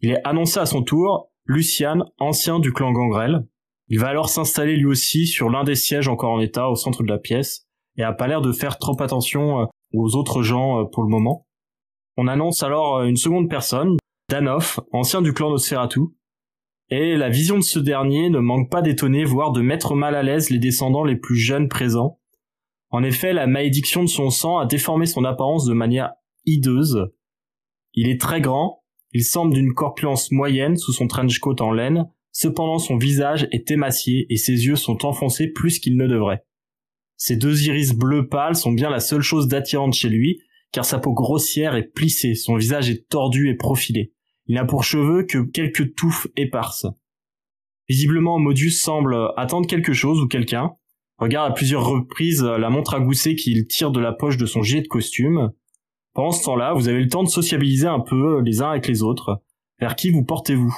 Il 0.00 0.10
est 0.10 0.20
annoncé 0.26 0.60
à 0.60 0.66
son 0.66 0.82
tour 0.82 1.30
Lucian, 1.48 2.04
ancien 2.18 2.60
du 2.60 2.74
clan 2.74 2.92
Gangrel. 2.92 3.46
Il 3.88 3.98
va 3.98 4.08
alors 4.08 4.28
s'installer 4.28 4.76
lui 4.76 4.84
aussi 4.84 5.26
sur 5.26 5.48
l'un 5.48 5.64
des 5.64 5.76
sièges 5.76 6.06
encore 6.06 6.32
en 6.32 6.40
état 6.40 6.68
au 6.68 6.74
centre 6.74 7.02
de 7.02 7.08
la 7.08 7.16
pièce 7.16 7.66
et 7.96 8.02
a 8.02 8.12
pas 8.12 8.28
l'air 8.28 8.42
de 8.42 8.52
faire 8.52 8.76
trop 8.76 9.00
attention 9.02 9.62
euh, 9.62 9.64
aux 9.94 10.14
autres 10.14 10.42
gens 10.42 10.80
euh, 10.80 10.84
pour 10.84 11.02
le 11.02 11.08
moment. 11.08 11.46
On 12.18 12.28
annonce 12.28 12.62
alors 12.62 12.98
euh, 12.98 13.06
une 13.06 13.16
seconde 13.16 13.48
personne, 13.48 13.96
Danoff, 14.28 14.78
ancien 14.92 15.22
du 15.22 15.32
clan 15.32 15.48
Nosferatu, 15.48 16.00
et 16.90 17.16
la 17.16 17.30
vision 17.30 17.56
de 17.56 17.62
ce 17.62 17.78
dernier 17.78 18.28
ne 18.28 18.40
manque 18.40 18.70
pas 18.70 18.82
d'étonner, 18.82 19.24
voire 19.24 19.52
de 19.52 19.62
mettre 19.62 19.94
mal 19.94 20.14
à 20.14 20.22
l'aise 20.22 20.50
les 20.50 20.58
descendants 20.58 21.04
les 21.04 21.16
plus 21.16 21.36
jeunes 21.36 21.68
présents. 21.68 22.20
En 22.90 23.02
effet, 23.02 23.32
la 23.32 23.46
malédiction 23.46 24.02
de 24.02 24.08
son 24.08 24.28
sang 24.28 24.58
a 24.58 24.66
déformé 24.66 25.06
son 25.06 25.24
apparence 25.24 25.64
de 25.64 25.72
manière 25.72 26.12
hideuse. 26.44 27.06
Il 27.94 28.10
est 28.10 28.20
très 28.20 28.42
grand, 28.42 28.82
il 29.12 29.24
semble 29.24 29.54
d'une 29.54 29.72
corpulence 29.72 30.30
moyenne 30.30 30.76
sous 30.76 30.92
son 30.92 31.06
trench 31.06 31.38
coat 31.38 31.56
en 31.60 31.72
laine, 31.72 32.08
cependant 32.32 32.78
son 32.78 32.96
visage 32.96 33.48
est 33.52 33.70
émacié 33.70 34.26
et 34.30 34.36
ses 34.36 34.66
yeux 34.66 34.76
sont 34.76 35.06
enfoncés 35.06 35.48
plus 35.48 35.78
qu'ils 35.78 35.96
ne 35.96 36.06
devraient. 36.06 36.44
Ses 37.16 37.36
deux 37.36 37.66
iris 37.66 37.94
bleus 37.94 38.28
pâles 38.28 38.54
sont 38.54 38.72
bien 38.72 38.90
la 38.90 39.00
seule 39.00 39.22
chose 39.22 39.48
d'attirante 39.48 39.94
chez 39.94 40.08
lui, 40.08 40.40
car 40.72 40.84
sa 40.84 40.98
peau 40.98 41.12
grossière 41.12 41.74
est 41.74 41.92
plissée, 41.92 42.34
son 42.34 42.56
visage 42.56 42.90
est 42.90 43.08
tordu 43.08 43.48
et 43.48 43.56
profilé. 43.56 44.12
Il 44.46 44.54
n'a 44.54 44.64
pour 44.64 44.84
cheveux 44.84 45.24
que 45.24 45.38
quelques 45.38 45.94
touffes 45.94 46.28
éparses. 46.36 46.86
Visiblement, 47.88 48.38
Modius 48.38 48.80
semble 48.80 49.16
attendre 49.36 49.66
quelque 49.66 49.94
chose 49.94 50.20
ou 50.20 50.28
quelqu'un. 50.28 50.72
Regarde 51.16 51.50
à 51.50 51.54
plusieurs 51.54 51.86
reprises 51.86 52.42
la 52.42 52.70
montre 52.70 52.94
à 52.94 53.00
gousset 53.00 53.34
qu'il 53.34 53.66
tire 53.66 53.90
de 53.90 54.00
la 54.00 54.12
poche 54.12 54.36
de 54.36 54.46
son 54.46 54.62
gilet 54.62 54.82
de 54.82 54.88
costume. 54.88 55.52
Pendant 56.14 56.32
ce 56.32 56.44
temps-là, 56.44 56.74
vous 56.74 56.88
avez 56.88 57.02
le 57.02 57.08
temps 57.08 57.22
de 57.22 57.28
sociabiliser 57.28 57.86
un 57.86 58.00
peu 58.00 58.40
les 58.40 58.62
uns 58.62 58.70
avec 58.70 58.88
les 58.88 59.02
autres. 59.02 59.40
Vers 59.80 59.94
qui 59.94 60.10
vous 60.10 60.24
portez-vous? 60.24 60.76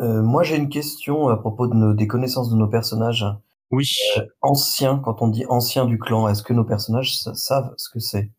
Euh, 0.00 0.22
Moi, 0.22 0.42
j'ai 0.42 0.56
une 0.56 0.68
question 0.68 1.28
à 1.28 1.36
propos 1.36 1.66
de 1.66 1.74
nos, 1.74 1.94
des 1.94 2.06
connaissances 2.06 2.50
de 2.50 2.56
nos 2.56 2.68
personnages. 2.68 3.26
Oui. 3.70 3.90
Euh, 4.18 4.26
ancien, 4.42 4.98
quand 4.98 5.22
on 5.22 5.28
dit 5.28 5.44
ancien 5.48 5.86
du 5.86 5.98
clan, 5.98 6.28
est-ce 6.28 6.42
que 6.42 6.52
nos 6.52 6.64
personnages 6.64 7.14
savent 7.14 7.72
ce 7.76 7.88
que 7.90 7.98
c'est? 7.98 8.30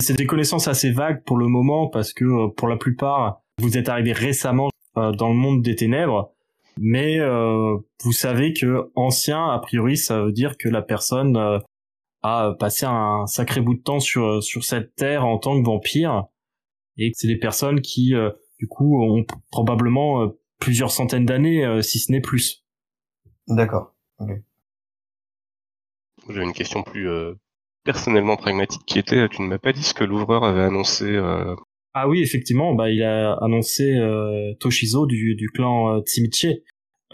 C'est 0.00 0.14
des 0.14 0.26
connaissances 0.26 0.68
assez 0.68 0.90
vagues 0.90 1.22
pour 1.24 1.36
le 1.36 1.48
moment 1.48 1.88
parce 1.88 2.12
que 2.12 2.24
euh, 2.24 2.48
pour 2.48 2.68
la 2.68 2.76
plupart, 2.76 3.40
vous 3.58 3.76
êtes 3.76 3.88
arrivés 3.88 4.12
récemment 4.12 4.68
euh, 4.96 5.12
dans 5.12 5.28
le 5.28 5.34
monde 5.34 5.62
des 5.62 5.74
ténèbres, 5.74 6.32
mais 6.78 7.18
vous 8.04 8.12
savez 8.12 8.52
que 8.52 8.90
ancien, 8.94 9.48
a 9.48 9.58
priori, 9.58 9.96
ça 9.96 10.22
veut 10.22 10.32
dire 10.32 10.58
que 10.58 10.68
la 10.68 10.82
personne 10.82 11.62
a 12.26 12.54
passé 12.58 12.86
un 12.86 13.26
sacré 13.26 13.60
bout 13.60 13.74
de 13.74 13.82
temps 13.82 14.00
sur 14.00 14.42
sur 14.42 14.64
cette 14.64 14.94
terre 14.94 15.24
en 15.24 15.38
tant 15.38 15.60
que 15.60 15.66
vampire 15.66 16.24
et 16.96 17.10
que 17.10 17.16
c'est 17.18 17.28
des 17.28 17.38
personnes 17.38 17.80
qui 17.80 18.14
du 18.58 18.66
coup 18.68 19.02
ont 19.02 19.24
probablement 19.50 20.32
plusieurs 20.58 20.90
centaines 20.90 21.26
d'années 21.26 21.82
si 21.82 21.98
ce 21.98 22.12
n'est 22.12 22.20
plus. 22.20 22.64
D'accord. 23.48 23.94
Okay. 24.18 24.42
J'avais 26.28 26.44
une 26.44 26.52
question 26.52 26.82
plus 26.82 27.08
euh, 27.08 27.34
personnellement 27.84 28.36
pragmatique 28.36 28.82
qui 28.86 28.98
était, 28.98 29.28
tu 29.28 29.42
ne 29.42 29.46
m'as 29.46 29.58
pas 29.58 29.72
dit 29.72 29.82
ce 29.82 29.94
que 29.94 30.04
l'ouvreur 30.04 30.44
avait 30.44 30.62
annoncé. 30.62 31.04
Euh... 31.04 31.54
Ah 31.94 32.08
oui, 32.08 32.20
effectivement, 32.20 32.74
bah 32.74 32.90
il 32.90 33.02
a 33.02 33.34
annoncé 33.34 33.94
euh, 33.94 34.52
Toshizo 34.60 35.06
du, 35.06 35.34
du 35.36 35.48
clan 35.50 35.94
euh, 35.94 36.00
Tsimiche, 36.00 36.46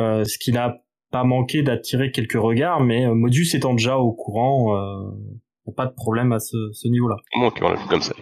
euh, 0.01 0.25
ce 0.25 0.39
qui 0.39 0.53
n'a 0.53 0.83
pas 1.13 1.25
manqué 1.25 1.63
d'attirer 1.63 2.11
quelques 2.11 2.33
regards, 2.33 2.81
mais 2.81 3.07
Modius 3.07 3.55
étant 3.55 3.75
déjà 3.75 3.99
au 3.99 4.13
courant, 4.13 4.77
euh, 4.77 5.73
pas 5.77 5.87
de 5.87 5.95
problème 5.95 6.33
à 6.33 6.41
ce, 6.41 6.57
ce 6.73 6.89
niveau-là. 6.89 7.17
L'a 7.37 7.75
vu 7.75 7.87
comme 7.89 8.01
ça. 8.01 8.15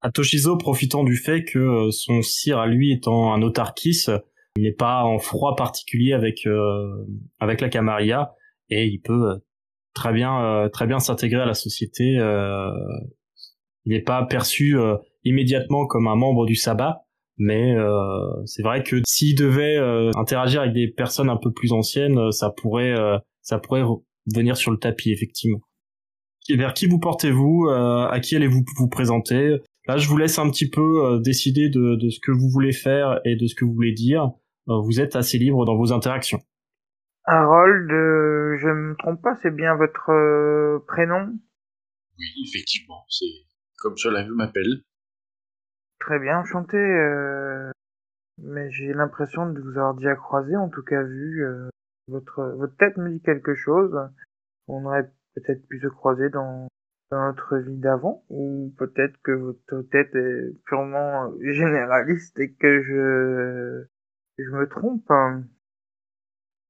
À 0.00 0.10
Toshizo, 0.10 0.56
profitant 0.56 1.04
du 1.04 1.16
fait 1.16 1.44
que 1.44 1.90
son 1.90 2.22
sire 2.22 2.58
à 2.58 2.66
lui 2.66 2.92
étant 2.92 3.32
un 3.32 3.42
autarkis, 3.42 4.06
il 4.56 4.62
n'est 4.62 4.72
pas 4.72 5.04
en 5.04 5.18
froid 5.18 5.56
particulier 5.56 6.12
avec 6.12 6.46
avec 7.40 7.60
la 7.60 7.68
Camarilla 7.68 8.34
et 8.68 8.86
il 8.86 9.00
peut 9.00 9.40
très 9.94 10.12
bien 10.12 10.42
euh, 10.42 10.68
très 10.68 10.86
bien 10.86 10.98
s'intégrer 10.98 11.42
à 11.42 11.46
la 11.46 11.54
société. 11.54 12.18
Euh, 12.18 12.70
il 13.84 13.92
n'est 13.92 14.02
pas 14.02 14.24
perçu 14.24 14.78
euh, 14.78 14.96
immédiatement 15.24 15.86
comme 15.86 16.06
un 16.06 16.14
membre 16.14 16.46
du 16.46 16.54
sabbat, 16.54 17.04
mais 17.42 17.74
c'est 18.46 18.62
vrai 18.62 18.82
que 18.82 18.96
s'il 19.06 19.36
devait 19.36 19.78
interagir 20.16 20.62
avec 20.62 20.72
des 20.72 20.88
personnes 20.88 21.28
un 21.28 21.36
peu 21.36 21.52
plus 21.52 21.72
anciennes, 21.72 22.30
ça 22.32 22.50
pourrait 22.50 22.94
ça 23.42 23.58
pourrait 23.58 23.84
venir 24.32 24.56
sur 24.56 24.70
le 24.70 24.78
tapis 24.78 25.12
effectivement. 25.12 25.60
Et 26.48 26.56
vers 26.56 26.74
qui 26.74 26.86
vous 26.86 26.98
portez-vous 26.98 27.68
À 27.68 28.18
qui 28.20 28.36
allez-vous 28.36 28.64
vous 28.76 28.88
présenter? 28.88 29.58
Là, 29.88 29.96
je 29.96 30.08
vous 30.08 30.16
laisse 30.16 30.38
un 30.38 30.48
petit 30.48 30.70
peu 30.70 31.20
décider 31.24 31.68
de, 31.68 31.96
de, 31.96 32.08
ce 32.08 32.20
que 32.20 32.30
vous 32.30 32.48
voulez 32.48 32.72
faire 32.72 33.20
et 33.24 33.36
de 33.36 33.46
ce 33.46 33.54
que 33.54 33.64
vous 33.64 33.74
voulez 33.74 33.92
dire. 33.92 34.30
vous 34.66 35.00
êtes 35.00 35.16
assez 35.16 35.38
libre 35.38 35.64
dans 35.64 35.76
vos 35.76 35.92
interactions. 35.92 36.40
Harold, 37.24 37.90
euh, 37.90 38.58
je 38.58 38.68
me 38.68 38.96
trompe 38.96 39.22
pas, 39.22 39.38
c'est 39.42 39.54
bien 39.54 39.76
votre 39.76 40.10
euh, 40.10 40.84
prénom? 40.88 41.32
Oui, 42.18 42.26
effectivement, 42.48 43.04
c'est 43.08 43.46
comme 43.78 43.96
cela 43.96 44.26
m'appelle. 44.34 44.82
Très 46.02 46.18
bien, 46.18 46.40
enchanté. 46.40 46.76
Euh, 46.76 47.70
mais 48.38 48.70
j'ai 48.72 48.92
l'impression 48.92 49.48
de 49.48 49.60
vous 49.60 49.78
avoir 49.78 49.94
déjà 49.94 50.16
croisé, 50.16 50.56
en 50.56 50.68
tout 50.68 50.82
cas 50.82 51.02
vu. 51.02 51.46
votre, 52.08 52.42
votre 52.56 52.76
tête 52.76 52.96
me 52.96 53.08
dit 53.10 53.22
quelque 53.22 53.54
chose. 53.54 53.96
On 54.66 54.84
aurait 54.84 55.10
peut-être 55.34 55.66
pu 55.68 55.78
se 55.80 55.86
croiser 55.86 56.28
dans, 56.28 56.66
dans 57.12 57.26
notre 57.26 57.56
vie 57.58 57.78
d'avant, 57.78 58.24
ou 58.30 58.74
peut-être 58.78 59.16
que 59.22 59.32
votre 59.32 59.82
tête 59.90 60.12
est 60.14 60.56
purement 60.64 61.32
généraliste 61.40 62.38
et 62.40 62.52
que 62.52 62.82
je, 62.82 63.84
je 64.42 64.50
me 64.50 64.68
trompe. 64.68 65.08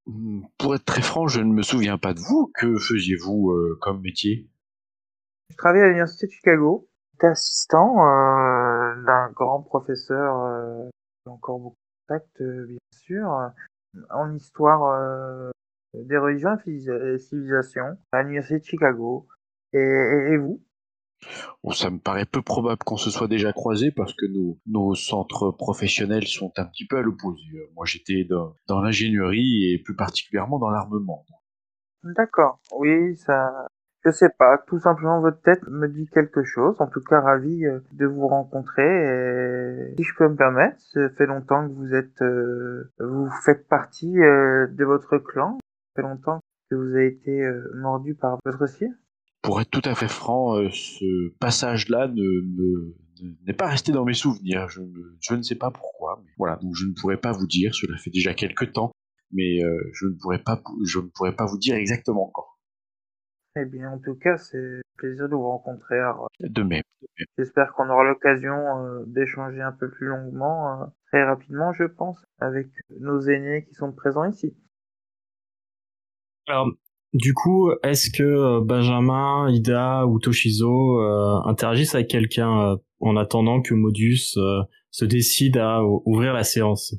Hmm, 0.06 0.42
pour 0.58 0.74
être 0.74 0.84
très 0.84 1.02
franc, 1.02 1.26
je 1.28 1.40
ne 1.40 1.52
me 1.52 1.62
souviens 1.62 1.96
pas 1.96 2.12
de 2.12 2.20
vous. 2.20 2.52
Que 2.54 2.76
faisiez-vous 2.76 3.50
euh, 3.52 3.78
comme 3.80 4.02
métier? 4.02 4.50
Je 5.48 5.56
travaillais 5.56 5.84
à 5.84 5.88
l'université 5.88 6.26
de 6.26 6.32
Chicago. 6.32 6.88
J'étais 7.12 7.28
assistant 7.28 8.04
euh, 8.04 8.71
d'un 9.06 9.30
grand 9.30 9.62
professeur, 9.62 10.44
euh, 10.44 10.88
encore 11.26 11.58
beaucoup 11.58 11.76
de 11.76 12.14
contacts, 12.14 12.40
euh, 12.40 12.66
bien 12.66 12.78
sûr, 12.92 13.52
en 14.10 14.34
histoire 14.34 15.52
des 15.94 16.16
religions 16.16 16.56
et 16.66 17.18
civilisations 17.18 17.98
à 18.12 18.22
l'université 18.22 18.58
de 18.58 18.64
Chicago. 18.64 19.26
Et, 19.72 19.78
et, 19.78 20.32
et 20.32 20.36
vous? 20.38 20.62
Bon, 21.62 21.70
ça 21.70 21.88
me 21.90 21.98
paraît 21.98 22.26
peu 22.26 22.42
probable 22.42 22.82
qu'on 22.84 22.96
se 22.96 23.10
soit 23.10 23.28
déjà 23.28 23.52
croisé 23.52 23.92
parce 23.92 24.12
que 24.12 24.26
nos, 24.26 24.58
nos 24.66 24.94
centres 24.94 25.52
professionnels 25.52 26.26
sont 26.26 26.52
un 26.56 26.64
petit 26.64 26.86
peu 26.86 26.96
à 26.96 27.02
l'opposé. 27.02 27.44
Moi, 27.74 27.86
j'étais 27.86 28.24
dans, 28.24 28.56
dans 28.66 28.80
l'ingénierie 28.80 29.72
et 29.72 29.78
plus 29.78 29.94
particulièrement 29.94 30.58
dans 30.58 30.70
l'armement. 30.70 31.24
D'accord. 32.02 32.58
Oui, 32.76 33.16
ça, 33.16 33.68
je 34.04 34.10
sais 34.10 34.30
pas. 34.38 34.58
Tout 34.66 34.78
simplement, 34.78 35.20
votre 35.20 35.40
tête 35.42 35.62
me 35.68 35.88
dit 35.88 36.06
quelque 36.12 36.44
chose. 36.44 36.76
En 36.80 36.86
tout 36.86 37.00
cas, 37.00 37.20
ravi 37.20 37.64
euh, 37.64 37.80
de 37.92 38.06
vous 38.06 38.26
rencontrer. 38.28 38.82
Et 38.82 39.94
si 39.96 40.02
je 40.02 40.14
peux 40.16 40.28
me 40.28 40.36
permettre, 40.36 40.80
ça 40.80 41.08
fait 41.16 41.26
longtemps 41.26 41.68
que 41.68 41.72
vous 41.72 41.94
êtes, 41.94 42.22
euh, 42.22 42.90
vous 42.98 43.30
faites 43.44 43.68
partie 43.68 44.18
euh, 44.20 44.66
de 44.66 44.84
votre 44.84 45.18
clan. 45.18 45.58
Ça 45.94 46.02
fait 46.02 46.08
longtemps 46.08 46.40
que 46.70 46.76
vous 46.76 46.94
avez 46.94 47.08
été 47.08 47.46
mordu 47.74 48.14
par 48.14 48.38
votre 48.44 48.66
cire 48.66 48.92
pour 49.42 49.60
être 49.60 49.70
tout 49.70 49.82
à 49.84 49.94
fait 49.94 50.08
franc, 50.08 50.56
euh, 50.56 50.68
ce 50.70 51.30
passage-là 51.38 52.08
ne 52.08 52.94
n'est 53.46 53.52
pas 53.52 53.68
resté 53.68 53.92
dans 53.92 54.04
mes 54.04 54.14
souvenirs. 54.14 54.68
Je, 54.68 54.80
je, 55.20 55.34
ne 55.34 55.42
sais 55.42 55.54
pas 55.54 55.70
pourquoi. 55.70 56.20
Mais 56.24 56.30
voilà, 56.38 56.56
donc 56.56 56.74
je 56.74 56.86
ne 56.86 56.92
pourrais 56.92 57.16
pas 57.16 57.32
vous 57.32 57.46
dire. 57.46 57.74
Cela 57.74 57.96
fait 57.98 58.10
déjà 58.10 58.34
quelques 58.34 58.72
temps, 58.72 58.92
mais 59.32 59.62
euh, 59.62 59.78
je 59.92 60.06
ne 60.06 60.14
pourrais 60.14 60.42
pas, 60.42 60.60
je 60.84 60.98
ne 60.98 61.06
pourrais 61.06 61.34
pas 61.34 61.46
vous 61.46 61.58
dire 61.58 61.74
exactement 61.74 62.26
encore. 62.26 62.51
Eh 63.56 63.64
bien, 63.66 63.90
en 63.90 63.98
tout 63.98 64.14
cas, 64.14 64.38
c'est 64.38 64.56
un 64.58 64.80
plaisir 64.96 65.28
de 65.28 65.34
vous 65.34 65.48
rencontrer. 65.48 66.00
De 66.40 66.62
même. 66.62 66.82
J'espère 67.36 67.72
qu'on 67.72 67.88
aura 67.90 68.04
l'occasion 68.04 68.54
euh, 68.54 69.04
d'échanger 69.06 69.60
un 69.60 69.72
peu 69.72 69.90
plus 69.90 70.06
longuement, 70.06 70.92
très 71.08 71.22
rapidement, 71.24 71.72
je 71.72 71.84
pense, 71.84 72.24
avec 72.38 72.68
nos 73.00 73.20
aînés 73.20 73.64
qui 73.64 73.74
sont 73.74 73.92
présents 73.92 74.24
ici. 74.24 74.56
Alors, 76.46 76.68
du 77.14 77.34
coup, 77.34 77.70
est-ce 77.82 78.10
que 78.10 78.22
euh, 78.22 78.60
Benjamin, 78.62 79.48
Ida 79.50 80.06
ou 80.06 80.18
Toshizo 80.18 80.98
euh, 80.98 81.42
interagissent 81.44 81.94
avec 81.94 82.08
quelqu'un 82.08 82.72
euh, 82.72 82.76
en 83.00 83.16
attendant 83.16 83.60
que 83.60 83.74
Modus 83.74 84.38
se 84.90 85.04
décide 85.04 85.58
à 85.58 85.82
ouvrir 85.82 86.32
la 86.32 86.44
séance? 86.44 86.94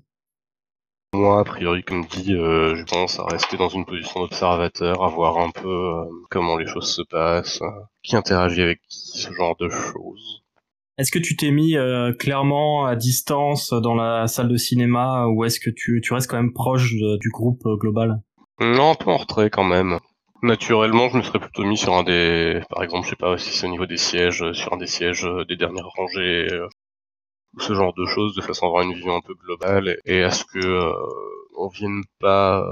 Moi, 1.14 1.40
a 1.40 1.44
priori, 1.44 1.84
comme 1.84 2.06
dit, 2.06 2.34
je 2.34 2.84
pense 2.86 3.20
à 3.20 3.26
rester 3.26 3.56
dans 3.56 3.70
une 3.70 3.86
position 3.86 4.22
d'observateur, 4.22 5.04
à 5.04 5.10
voir 5.10 5.38
un 5.38 5.52
peu 5.52 5.92
comment 6.32 6.58
les 6.58 6.66
choses 6.66 6.92
se 6.92 7.04
passent, 7.04 7.62
qui 8.02 8.16
interagit 8.16 8.64
avec 8.64 8.80
qui, 8.90 9.20
ce 9.20 9.32
genre 9.32 9.56
de 9.58 9.70
choses. 9.70 10.42
Est-ce 10.98 11.12
que 11.12 11.20
tu 11.20 11.36
t'es 11.36 11.52
mis 11.52 11.76
clairement 12.18 12.86
à 12.86 12.96
distance 12.96 13.74
dans 13.74 13.94
la 13.94 14.28
salle 14.28 14.50
de 14.50 14.58
cinéma 14.58 15.28
ou 15.28 15.44
est-ce 15.46 15.60
que 15.60 15.70
tu, 15.70 16.02
tu 16.02 16.14
restes 16.14 16.30
quand 16.30 16.38
même 16.38 16.54
proche 16.54 16.92
du 16.94 17.30
groupe 17.30 17.64
global? 17.80 18.22
Non, 18.60 18.92
un 18.92 18.96
peu 18.96 19.12
en 19.12 19.18
retrait 19.18 19.52
quand 19.52 19.64
même. 19.64 20.00
Naturellement, 20.42 21.10
je 21.10 21.18
me 21.18 21.22
serais 21.22 21.40
plutôt 21.40 21.64
mis 21.64 21.78
sur 21.78 21.94
un 21.94 22.04
des, 22.04 22.62
par 22.70 22.84
exemple, 22.84 23.06
je 23.06 23.12
sais 23.12 23.16
pas 23.16 23.38
si 23.38 23.52
c'est 23.52 23.66
au 23.66 23.70
niveau 23.70 23.86
des 23.86 23.98
sièges, 23.98 24.52
sur 24.54 24.74
un 24.74 24.78
des 24.78 24.88
sièges 24.88 25.28
des 25.48 25.56
dernières 25.56 25.88
rangées, 25.96 26.48
ce 27.60 27.74
genre 27.74 27.94
de 27.94 28.06
choses, 28.06 28.36
de 28.36 28.42
façon 28.42 28.66
à 28.66 28.70
avoir 28.70 28.84
une 28.84 28.94
vision 28.94 29.16
un 29.16 29.22
peu 29.22 29.34
globale 29.36 29.98
et 30.06 30.24
à 30.24 30.32
ce 30.32 30.44
que 30.46 30.92
on 31.56 31.68
vienne 31.68 32.02
pas 32.20 32.66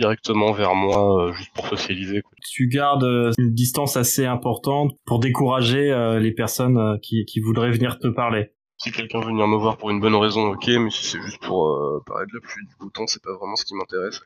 directement 0.00 0.52
vers 0.52 0.74
moi 0.74 1.28
euh, 1.28 1.32
juste 1.32 1.52
pour 1.54 1.66
socialiser. 1.66 2.22
Tu 2.48 2.68
gardes 2.68 3.04
euh, 3.04 3.32
une 3.38 3.52
distance 3.52 3.96
assez 3.96 4.24
importante 4.24 4.92
pour 5.04 5.18
décourager 5.18 5.90
euh, 5.92 6.18
les 6.18 6.32
personnes 6.32 6.98
qui, 7.02 7.24
qui 7.26 7.40
voudraient 7.40 7.70
venir 7.70 7.98
te 7.98 8.08
parler. 8.08 8.50
Si 8.78 8.92
quelqu'un 8.92 9.20
veut 9.20 9.26
venir 9.26 9.46
me 9.46 9.56
voir 9.56 9.76
pour 9.76 9.90
une 9.90 10.00
bonne 10.00 10.14
raison, 10.14 10.52
ok, 10.52 10.66
mais 10.68 10.90
si 10.90 11.04
c'est 11.04 11.20
juste 11.20 11.42
pour 11.42 11.78
parler 12.06 12.24
de 12.26 12.34
la 12.34 12.40
pluie 12.40 12.66
du 12.66 12.74
bouton, 12.80 13.06
c'est 13.06 13.22
pas 13.22 13.36
vraiment 13.36 13.54
ce 13.54 13.66
qui 13.66 13.74
m'intéresse. 13.74 14.22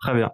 Très 0.00 0.12
bien. 0.12 0.30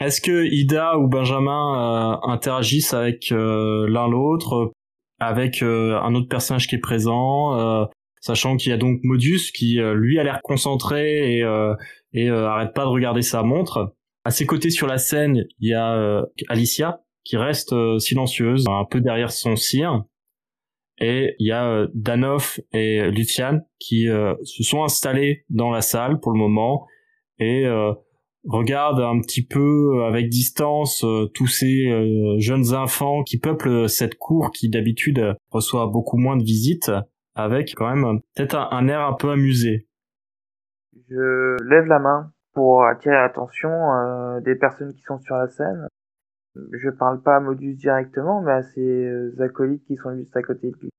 Est-ce 0.00 0.20
que 0.20 0.44
Ida 0.44 0.98
ou 0.98 1.06
Benjamin 1.06 2.18
interagissent 2.24 2.92
avec 2.92 3.30
l'un 3.30 4.08
l'autre, 4.08 4.72
avec 5.20 5.62
un 5.62 6.14
autre 6.14 6.28
personnage 6.28 6.66
qui 6.66 6.74
est 6.74 6.80
présent, 6.80 7.88
sachant 8.20 8.56
qu'il 8.56 8.70
y 8.70 8.72
a 8.72 8.76
donc 8.76 9.00
Modus 9.02 9.52
qui 9.54 9.78
lui 9.94 10.18
a 10.18 10.24
l'air 10.24 10.40
concentré 10.42 11.38
et 11.38 11.44
et 12.14 12.30
euh, 12.30 12.48
arrête 12.48 12.72
pas 12.72 12.84
de 12.84 12.88
regarder 12.88 13.22
sa 13.22 13.42
montre. 13.42 13.94
À 14.24 14.30
ses 14.30 14.46
côtés 14.46 14.70
sur 14.70 14.86
la 14.86 14.96
scène, 14.96 15.44
il 15.58 15.68
y 15.68 15.74
a 15.74 15.94
euh, 15.94 16.22
Alicia 16.48 17.02
qui 17.24 17.36
reste 17.36 17.72
euh, 17.72 17.98
silencieuse, 17.98 18.64
un 18.68 18.86
peu 18.88 19.00
derrière 19.00 19.32
son 19.32 19.56
cire. 19.56 20.04
Et 20.98 21.34
il 21.40 21.48
y 21.48 21.52
a 21.52 21.88
Danoff 21.92 22.60
et 22.72 23.10
Lucian 23.10 23.62
qui 23.80 24.06
se 24.06 24.62
sont 24.62 24.84
installés 24.84 25.44
dans 25.50 25.72
la 25.72 25.80
salle 25.80 26.20
pour 26.20 26.30
le 26.30 26.38
moment 26.38 26.86
et 27.40 27.66
regardent 28.46 29.00
un 29.00 29.20
petit 29.20 29.46
peu 29.46 30.04
avec 30.04 30.28
distance 30.28 31.04
tous 31.34 31.46
ces 31.46 32.38
jeunes 32.38 32.74
enfants 32.74 33.22
qui 33.22 33.38
peuplent 33.38 33.88
cette 33.88 34.16
cour 34.16 34.50
qui 34.50 34.68
d'habitude 34.68 35.34
reçoit 35.50 35.86
beaucoup 35.86 36.18
moins 36.18 36.36
de 36.36 36.44
visites 36.44 36.90
avec 37.34 37.74
quand 37.76 37.94
même 37.94 38.20
peut-être 38.34 38.56
un 38.56 38.88
air 38.88 39.00
un 39.00 39.14
peu 39.14 39.30
amusé. 39.30 39.86
Je 41.08 41.62
lève 41.64 41.86
la 41.86 41.98
main 41.98 42.32
pour 42.52 42.84
attirer 42.84 43.14
l'attention 43.14 43.70
euh, 43.70 44.40
des 44.40 44.54
personnes 44.54 44.94
qui 44.94 45.02
sont 45.02 45.18
sur 45.20 45.36
la 45.36 45.48
scène. 45.48 45.88
Je 46.54 46.88
parle 46.88 47.20
pas 47.20 47.36
à 47.36 47.40
Modus 47.40 47.74
directement, 47.74 48.40
mais 48.40 48.52
à 48.52 48.62
ses 48.62 48.80
euh, 48.80 49.34
acolytes 49.40 49.84
qui 49.86 49.96
sont 49.96 50.14
juste 50.16 50.36
à 50.36 50.42
côté 50.42 50.70
de 50.70 50.76
lui. 50.80 50.90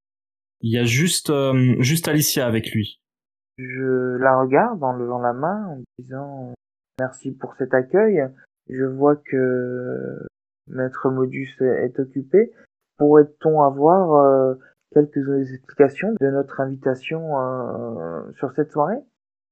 Il 0.61 0.71
y 0.71 0.77
a 0.77 0.83
juste, 0.83 1.29
euh, 1.29 1.75
juste 1.79 2.07
Alicia 2.07 2.45
avec 2.45 2.71
lui. 2.71 2.99
Je 3.57 4.17
la 4.17 4.37
regarde 4.37 4.83
en 4.83 4.93
levant 4.93 5.19
la 5.19 5.31
main, 5.31 5.67
en 5.67 5.83
disant 5.97 6.53
merci 6.99 7.31
pour 7.31 7.55
cet 7.57 7.73
accueil. 7.73 8.23
Je 8.69 8.85
vois 8.85 9.15
que 9.15 10.25
Maître 10.67 11.09
Modus 11.09 11.55
est 11.61 11.99
occupé. 11.99 12.51
Pourrait-on 12.97 13.61
avoir 13.61 14.55
quelques 14.93 15.51
explications 15.53 16.13
de 16.19 16.27
notre 16.27 16.59
invitation 16.61 17.21
sur 18.37 18.51
cette 18.55 18.71
soirée? 18.71 18.97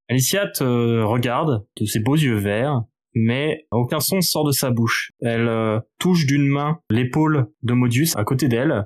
Alicia 0.09 0.47
te 0.47 1.01
regarde 1.03 1.65
de 1.79 1.85
ses 1.85 1.99
beaux 1.99 2.15
yeux 2.15 2.35
verts, 2.35 2.83
mais 3.15 3.65
aucun 3.71 3.99
son 3.99 4.21
sort 4.21 4.45
de 4.45 4.51
sa 4.51 4.71
bouche. 4.71 5.11
Elle 5.21 5.47
euh, 5.47 5.79
touche 5.99 6.25
d'une 6.25 6.47
main 6.47 6.79
l'épaule 6.89 7.47
de 7.61 7.73
Modius 7.73 8.15
à 8.15 8.23
côté 8.23 8.47
d'elle. 8.47 8.85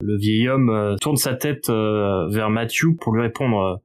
Le 0.00 0.16
vieil 0.16 0.48
homme 0.48 0.70
euh, 0.70 0.96
tourne 1.00 1.16
sa 1.16 1.34
tête 1.34 1.68
euh, 1.68 2.28
vers 2.28 2.50
Matthew 2.50 2.96
pour 3.00 3.14
lui 3.14 3.22
répondre 3.22 3.82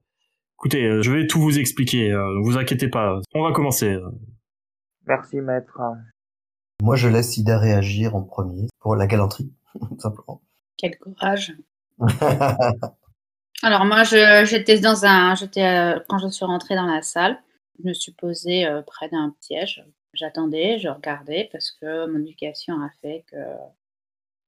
Écoutez, 0.58 1.02
je 1.02 1.12
vais 1.12 1.26
tout 1.26 1.40
vous 1.40 1.58
expliquer, 1.58 2.10
ne 2.10 2.42
vous 2.42 2.58
inquiétez 2.58 2.88
pas, 2.88 3.20
on 3.34 3.44
va 3.44 3.52
commencer. 3.52 3.96
Merci 5.06 5.36
maître. 5.36 5.80
Moi 6.82 6.96
je 6.96 7.08
laisse 7.08 7.36
Ida 7.36 7.58
réagir 7.58 8.16
en 8.16 8.22
premier 8.22 8.66
pour 8.80 8.96
la 8.96 9.06
galanterie, 9.06 9.52
simplement. 9.98 10.42
Quel 10.76 10.98
courage. 10.98 11.54
Alors 13.62 13.84
moi, 13.84 14.04
j'étais 14.04 14.78
dans 14.78 15.04
un, 15.04 15.34
j'étais 15.34 15.64
euh, 15.64 15.98
quand 16.08 16.18
je 16.18 16.28
suis 16.28 16.44
rentrée 16.44 16.76
dans 16.76 16.86
la 16.86 17.02
salle, 17.02 17.42
je 17.82 17.88
me 17.88 17.92
suis 17.92 18.12
posée 18.12 18.66
euh, 18.66 18.82
près 18.82 19.08
d'un 19.08 19.34
siège. 19.40 19.84
J'attendais, 20.14 20.78
je 20.78 20.88
regardais 20.88 21.48
parce 21.50 21.72
que 21.72 22.06
mon 22.06 22.20
éducation 22.20 22.80
a 22.80 22.90
fait 23.02 23.24
que 23.30 23.36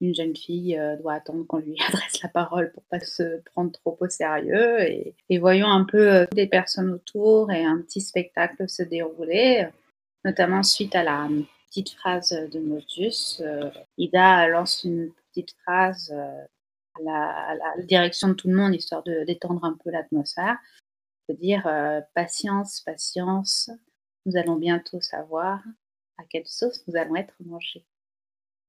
une 0.00 0.14
jeune 0.14 0.36
fille 0.36 0.78
euh, 0.78 0.96
doit 0.96 1.14
attendre 1.14 1.46
qu'on 1.46 1.58
lui 1.58 1.76
adresse 1.88 2.22
la 2.22 2.28
parole 2.28 2.72
pour 2.72 2.82
pas 2.84 3.00
se 3.00 3.40
prendre 3.52 3.72
trop 3.72 3.96
au 4.00 4.08
sérieux. 4.08 4.80
Et, 5.28 5.38
voyons 5.38 5.68
un 5.68 5.84
peu 5.84 6.26
des 6.32 6.46
personnes 6.46 6.90
autour 6.90 7.50
et 7.52 7.64
un 7.64 7.78
petit 7.78 8.00
spectacle 8.00 8.68
se 8.68 8.82
dérouler, 8.82 9.68
notamment 10.24 10.62
suite 10.62 10.94
à 10.94 11.02
la 11.02 11.28
petite 11.68 11.90
phrase 11.90 12.30
de 12.30 12.58
Motus. 12.58 13.42
Ida 13.96 14.48
lance 14.48 14.84
une 14.84 15.12
petite 15.30 15.54
phrase 15.62 16.12
à 17.08 17.54
la, 17.54 17.82
direction 17.84 18.28
de 18.28 18.34
tout 18.34 18.48
le 18.48 18.56
monde, 18.56 18.74
histoire 18.74 19.02
de 19.02 19.24
détendre 19.24 19.64
un 19.64 19.76
peu 19.82 19.90
l'atmosphère. 19.90 20.58
De 21.28 21.34
dire 21.34 21.66
euh, 21.66 22.00
patience, 22.14 22.80
patience, 22.80 23.70
nous 24.26 24.36
allons 24.36 24.56
bientôt 24.56 25.00
savoir 25.00 25.62
à 26.18 26.24
quelle 26.28 26.46
sauce 26.46 26.82
nous 26.86 26.96
allons 26.96 27.16
être 27.16 27.34
mangés. 27.44 27.84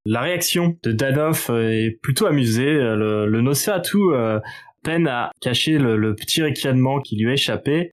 La 0.05 0.21
réaction 0.21 0.77
de 0.83 0.91
Danoff 0.91 1.49
est 1.49 1.99
plutôt 2.01 2.25
amusée. 2.25 2.73
Le, 2.73 3.27
le 3.27 3.81
tout 3.81 4.11
euh, 4.11 4.39
peine 4.83 5.07
à 5.07 5.31
cacher 5.41 5.77
le, 5.77 6.15
petit 6.15 6.41
ricanement 6.41 6.99
qui 6.99 7.17
lui 7.17 7.29
a 7.29 7.33
échappé. 7.33 7.91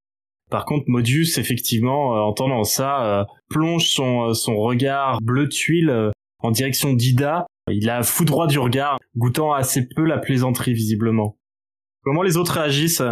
Par 0.51 0.64
contre, 0.64 0.85
Modius, 0.88 1.37
effectivement, 1.37 2.16
euh, 2.16 2.21
entendant 2.21 2.64
ça, 2.64 3.27
plonge 3.51 3.88
son, 3.88 4.33
son 4.33 4.57
regard 4.57 5.21
bleu 5.21 5.49
tuile 5.49 6.11
en 6.40 6.51
direction 6.51 6.94
d'Ida 6.94 7.47
il 7.71 7.90
a 7.90 8.03
foudroie 8.03 8.47
du 8.47 8.59
regard, 8.59 8.99
goûtant 9.16 9.53
assez 9.53 9.87
peu 9.88 10.05
la 10.05 10.18
plaisanterie 10.18 10.75
visiblement. 10.75 11.37
Comment 12.03 12.23
les 12.23 12.37
autres 12.37 12.55
réagissent 12.55 13.03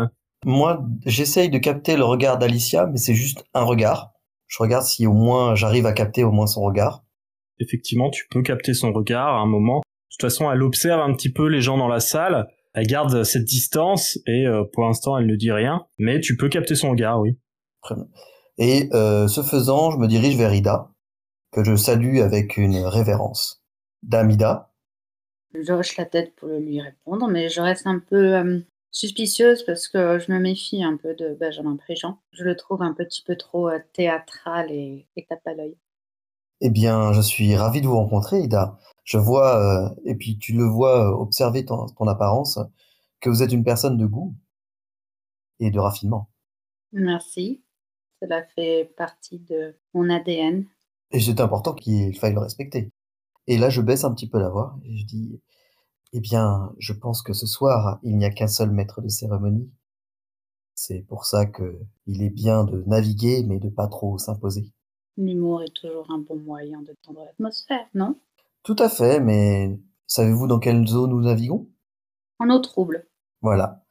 Moi, 0.45 0.85
j'essaye 1.05 1.51
de 1.51 1.59
capter 1.59 1.97
le 1.97 2.05
regard 2.05 2.39
d'Alicia, 2.39 2.87
mais 2.87 2.99
c'est 2.99 3.15
juste 3.15 3.45
un 3.55 3.63
regard. 3.63 4.13
Je 4.47 4.59
regarde 4.61 4.85
si 4.85 5.07
au 5.07 5.13
moins 5.13 5.55
j'arrive 5.55 5.87
à 5.87 5.93
capter 5.93 6.25
au 6.25 6.31
moins 6.31 6.47
son 6.47 6.63
regard. 6.63 7.03
Effectivement, 7.59 8.11
tu 8.11 8.27
peux 8.31 8.43
capter 8.43 8.75
son 8.75 8.93
regard 8.93 9.29
à 9.29 9.41
un 9.41 9.47
moment. 9.47 9.79
De 9.79 9.83
toute 10.11 10.23
façon, 10.23 10.51
elle 10.51 10.63
observe 10.63 11.01
un 11.01 11.13
petit 11.15 11.33
peu 11.33 11.47
les 11.47 11.61
gens 11.61 11.79
dans 11.79 11.89
la 11.89 12.01
salle. 12.01 12.47
Elle 12.75 12.87
garde 12.87 13.25
cette 13.25 13.45
distance 13.45 14.19
et 14.27 14.47
euh, 14.47 14.65
pour 14.73 14.85
l'instant, 14.85 15.17
elle 15.17 15.27
ne 15.27 15.37
dit 15.37 15.53
rien. 15.53 15.87
Mais 15.99 16.21
tu 16.21 16.37
peux 16.37 16.49
capter 16.49 16.75
son 16.75 16.91
regard, 16.91 17.21
oui. 17.21 17.39
Très 17.83 17.95
bien. 17.95 18.07
Et 18.59 18.89
euh, 18.93 19.29
ce 19.29 19.43
faisant, 19.43 19.91
je 19.91 19.99
me 19.99 20.07
dirige 20.07 20.37
vers 20.37 20.55
Ida, 20.55 20.91
que 21.53 21.65
je 21.65 21.77
salue 21.77 22.19
avec 22.19 22.57
une 22.57 22.79
révérence 22.79 23.63
d'Amida 24.03 24.73
Je 25.55 25.73
hoche 25.73 25.97
la 25.97 26.07
tête 26.07 26.35
pour 26.37 26.49
lui 26.49 26.81
répondre, 26.81 27.29
mais 27.29 27.49
je 27.49 27.61
reste 27.61 27.87
un 27.87 27.99
peu 27.99 28.35
euh, 28.35 28.61
suspicieuse 28.91 29.63
parce 29.65 29.89
que 29.89 30.19
je 30.19 30.33
me 30.33 30.39
méfie 30.39 30.83
un 30.83 30.97
peu 30.97 31.15
de 31.15 31.35
Benjamin 31.39 31.77
Préjean. 31.77 32.19
Je 32.33 32.45
le 32.45 32.57
trouve 32.57 32.83
un 32.83 32.95
petit 32.95 33.23
peu 33.23 33.37
trop 33.37 33.69
euh, 33.69 33.79
théâtral 33.93 34.71
et, 34.71 35.07
tape 35.29 35.47
à 35.47 35.55
l'œil. 35.55 35.77
Eh 36.61 36.71
bien, 36.71 37.13
je 37.13 37.21
suis 37.21 37.55
ravi 37.57 37.81
de 37.81 37.87
vous 37.87 37.97
rencontrer, 37.97 38.41
Ida. 38.41 38.79
Je 39.05 39.19
vois, 39.19 39.57
euh, 39.57 39.95
et 40.05 40.15
puis 40.15 40.39
tu 40.39 40.53
le 40.55 40.65
vois 40.65 41.19
observer 41.19 41.65
ton, 41.65 41.87
ton 41.87 42.07
apparence, 42.07 42.59
que 43.21 43.31
vous 43.31 43.43
êtes 43.43 43.53
une 43.53 43.65
personne 43.65 43.97
de 43.97 44.07
goût 44.07 44.35
et 45.61 45.71
de 45.71 45.79
raffinement. 45.79 46.29
Merci. 46.93 47.63
Cela 48.21 48.45
fait 48.55 48.93
partie 48.97 49.39
de 49.39 49.77
mon 49.95 50.09
ADN. 50.09 50.67
Et 51.11 51.21
c'est 51.21 51.41
important 51.41 51.75
qu'il 51.75 52.17
faille 52.19 52.33
le 52.33 52.41
respecter. 52.41 52.91
Et 53.47 53.59
là, 53.59 53.71
je 53.71 53.81
baisse 53.81 54.05
un 54.05 54.13
petit 54.15 54.29
peu 54.29 54.39
la 54.39 54.49
voix 54.49 54.79
et 54.85 54.97
je 54.97 55.05
dis, 55.05 55.41
eh 56.13 56.21
bien, 56.21 56.73
je 56.79 56.93
pense 56.93 57.23
que 57.23 57.33
ce 57.33 57.47
soir, 57.47 57.99
il 58.03 58.17
n'y 58.17 58.25
a 58.25 58.31
qu'un 58.31 58.49
seul 58.49 58.71
maître 58.71 59.03
de 59.03 59.09
cérémonie. 59.09 59.71
C'est 60.75 61.03
pour 61.03 61.25
ça 61.25 61.47
que 61.47 61.79
il 62.07 62.23
est 62.23 62.31
bien 62.31 62.65
de 62.65 62.83
naviguer, 62.87 63.45
mais 63.45 63.59
de 63.59 63.69
pas 63.69 63.89
trop 63.89 64.19
s'imposer. 64.19 64.73
L'humour 65.17 65.63
est 65.63 65.75
toujours 65.75 66.11
un 66.11 66.19
bon 66.19 66.37
moyen 66.37 66.83
de 66.83 66.95
tendre 67.03 67.25
l'atmosphère, 67.25 67.87
non? 67.95 68.19
Tout 68.63 68.77
à 68.79 68.89
fait, 68.89 69.21
mais 69.21 69.79
savez-vous 70.07 70.47
dans 70.47 70.59
quelle 70.59 70.87
zone 70.87 71.11
nous 71.11 71.23
naviguons? 71.23 71.69
En 72.39 72.51
eau 72.51 72.59
trouble. 72.59 73.09
Voilà. 73.41 73.85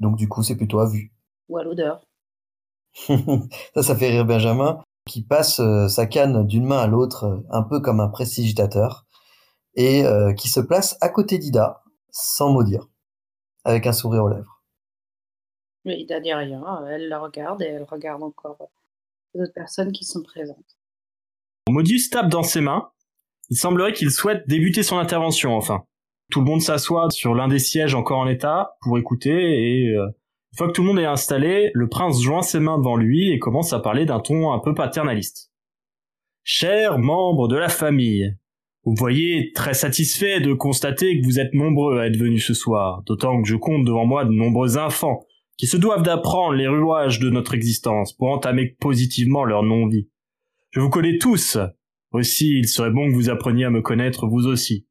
Donc 0.00 0.16
du 0.16 0.28
coup, 0.28 0.42
c'est 0.42 0.56
plutôt 0.56 0.80
à 0.80 0.88
vue. 0.88 1.12
Ou 1.48 1.58
à 1.58 1.64
l'odeur. 1.64 2.06
ça, 3.74 3.82
ça 3.82 3.96
fait 3.96 4.10
rire 4.10 4.26
Benjamin 4.26 4.82
qui 5.06 5.22
passe 5.22 5.60
euh, 5.60 5.88
sa 5.88 6.06
canne 6.06 6.46
d'une 6.46 6.66
main 6.66 6.78
à 6.78 6.86
l'autre, 6.86 7.24
euh, 7.24 7.38
un 7.50 7.62
peu 7.62 7.80
comme 7.80 8.00
un 8.00 8.08
prestigitateur, 8.08 9.06
et 9.74 10.04
euh, 10.04 10.34
qui 10.34 10.48
se 10.48 10.60
place 10.60 10.98
à 11.00 11.08
côté 11.08 11.38
d'Ida, 11.38 11.82
sans 12.10 12.50
mot 12.50 12.64
dire, 12.64 12.88
avec 13.64 13.86
un 13.86 13.92
sourire 13.92 14.24
aux 14.24 14.28
lèvres. 14.28 14.62
Mais 15.84 16.00
Ida 16.00 16.20
dit 16.20 16.34
rien, 16.34 16.84
elle 16.88 17.08
la 17.08 17.20
regarde 17.20 17.62
et 17.62 17.66
elle 17.66 17.84
regarde 17.84 18.22
encore 18.22 18.70
les 19.42 19.52
personnes 19.52 19.92
qui 19.92 20.04
sont 20.04 20.22
présentes. 20.22 20.76
Modus 21.68 22.10
tape 22.10 22.28
dans 22.28 22.42
ses 22.42 22.60
mains. 22.60 22.90
Il 23.50 23.56
semblerait 23.56 23.92
qu'il 23.92 24.10
souhaite 24.10 24.48
débuter 24.48 24.82
son 24.82 24.98
intervention, 24.98 25.54
enfin. 25.54 25.84
Tout 26.30 26.40
le 26.40 26.46
monde 26.46 26.62
s'assoit 26.62 27.10
sur 27.10 27.34
l'un 27.34 27.46
des 27.46 27.60
sièges 27.60 27.94
encore 27.94 28.18
en 28.18 28.26
état 28.26 28.76
pour 28.80 28.98
écouter 28.98 29.32
et 29.32 29.94
une 30.56 30.58
fois 30.58 30.68
que 30.68 30.72
tout 30.72 30.82
le 30.82 30.88
monde 30.88 30.98
est 30.98 31.04
installé, 31.04 31.70
le 31.74 31.88
prince 31.88 32.20
joint 32.22 32.42
ses 32.42 32.60
mains 32.60 32.78
devant 32.78 32.96
lui 32.96 33.30
et 33.30 33.38
commence 33.38 33.72
à 33.72 33.78
parler 33.78 34.06
d'un 34.06 34.20
ton 34.20 34.52
un 34.52 34.58
peu 34.58 34.74
paternaliste. 34.74 35.52
Chers 36.42 36.98
membres 36.98 37.46
de 37.46 37.56
la 37.56 37.68
famille, 37.68 38.34
vous 38.84 38.94
voyez 38.96 39.52
très 39.52 39.74
satisfait 39.74 40.40
de 40.40 40.54
constater 40.54 41.20
que 41.20 41.26
vous 41.26 41.38
êtes 41.38 41.54
nombreux 41.54 41.98
à 41.98 42.06
être 42.06 42.16
venus 42.16 42.46
ce 42.46 42.54
soir, 42.54 43.02
d'autant 43.04 43.42
que 43.42 43.48
je 43.48 43.56
compte 43.56 43.84
devant 43.84 44.06
moi 44.06 44.24
de 44.24 44.30
nombreux 44.30 44.78
enfants 44.78 45.26
qui 45.56 45.66
se 45.66 45.76
doivent 45.76 46.02
d'apprendre 46.02 46.54
les 46.54 46.68
rouages 46.68 47.18
de 47.18 47.30
notre 47.30 47.54
existence 47.54 48.12
pour 48.12 48.28
entamer 48.28 48.76
positivement 48.78 49.44
leur 49.44 49.62
non-vie. 49.62 50.08
Je 50.70 50.80
vous 50.80 50.90
connais 50.90 51.18
tous. 51.18 51.58
Aussi, 52.12 52.58
il 52.58 52.68
serait 52.68 52.90
bon 52.90 53.08
que 53.08 53.14
vous 53.14 53.30
appreniez 53.30 53.64
à 53.64 53.70
me 53.70 53.82
connaître 53.82 54.26
vous 54.26 54.46
aussi. 54.46 54.86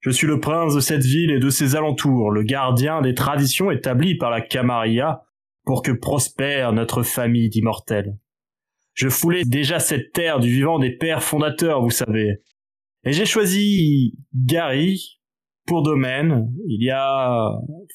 Je 0.00 0.10
suis 0.10 0.26
le 0.26 0.40
prince 0.40 0.74
de 0.74 0.80
cette 0.80 1.04
ville 1.04 1.30
et 1.30 1.38
de 1.38 1.50
ses 1.50 1.76
alentours, 1.76 2.32
le 2.32 2.42
gardien 2.42 3.02
des 3.02 3.14
traditions 3.14 3.70
établies 3.70 4.16
par 4.16 4.30
la 4.30 4.40
Camarilla 4.40 5.22
pour 5.64 5.82
que 5.82 5.92
prospère 5.92 6.72
notre 6.72 7.04
famille 7.04 7.48
d'immortels. 7.48 8.16
Je 8.94 9.08
foulais 9.08 9.44
déjà 9.44 9.78
cette 9.78 10.12
terre 10.12 10.40
du 10.40 10.50
vivant 10.50 10.78
des 10.78 10.90
pères 10.90 11.22
fondateurs, 11.22 11.82
vous 11.82 11.90
savez. 11.90 12.42
Et 13.04 13.12
j'ai 13.12 13.26
choisi 13.26 14.18
Gary 14.34 15.20
pour 15.66 15.82
domaine 15.82 16.52
il 16.66 16.82
y 16.82 16.90
a 16.90 17.52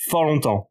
fort 0.10 0.24
longtemps. 0.24 0.67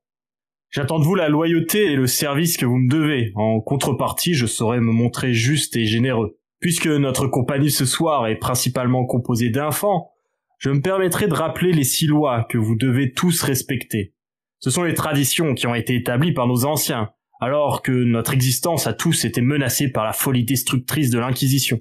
J'attends 0.76 0.98
de 0.98 1.04
vous 1.04 1.14
la 1.14 1.30
loyauté 1.30 1.86
et 1.86 1.96
le 1.96 2.06
service 2.06 2.58
que 2.58 2.66
vous 2.66 2.76
me 2.76 2.90
devez. 2.90 3.32
En 3.34 3.62
contrepartie, 3.62 4.34
je 4.34 4.44
saurai 4.44 4.78
me 4.78 4.92
montrer 4.92 5.32
juste 5.32 5.74
et 5.74 5.86
généreux. 5.86 6.38
Puisque 6.60 6.86
notre 6.86 7.28
compagnie 7.28 7.70
ce 7.70 7.86
soir 7.86 8.26
est 8.26 8.36
principalement 8.36 9.06
composée 9.06 9.48
d'enfants, 9.48 10.10
je 10.58 10.68
me 10.68 10.82
permettrai 10.82 11.28
de 11.28 11.32
rappeler 11.32 11.72
les 11.72 11.82
six 11.82 12.06
lois 12.06 12.44
que 12.50 12.58
vous 12.58 12.76
devez 12.76 13.12
tous 13.12 13.40
respecter. 13.40 14.12
Ce 14.58 14.68
sont 14.68 14.82
les 14.82 14.92
traditions 14.92 15.54
qui 15.54 15.66
ont 15.66 15.74
été 15.74 15.94
établies 15.94 16.34
par 16.34 16.46
nos 16.46 16.66
anciens, 16.66 17.08
alors 17.40 17.80
que 17.80 17.92
notre 17.92 18.34
existence 18.34 18.86
à 18.86 18.92
tous 18.92 19.24
était 19.24 19.40
menacée 19.40 19.90
par 19.90 20.04
la 20.04 20.12
folie 20.12 20.44
destructrice 20.44 21.08
de 21.08 21.18
l'Inquisition. 21.18 21.80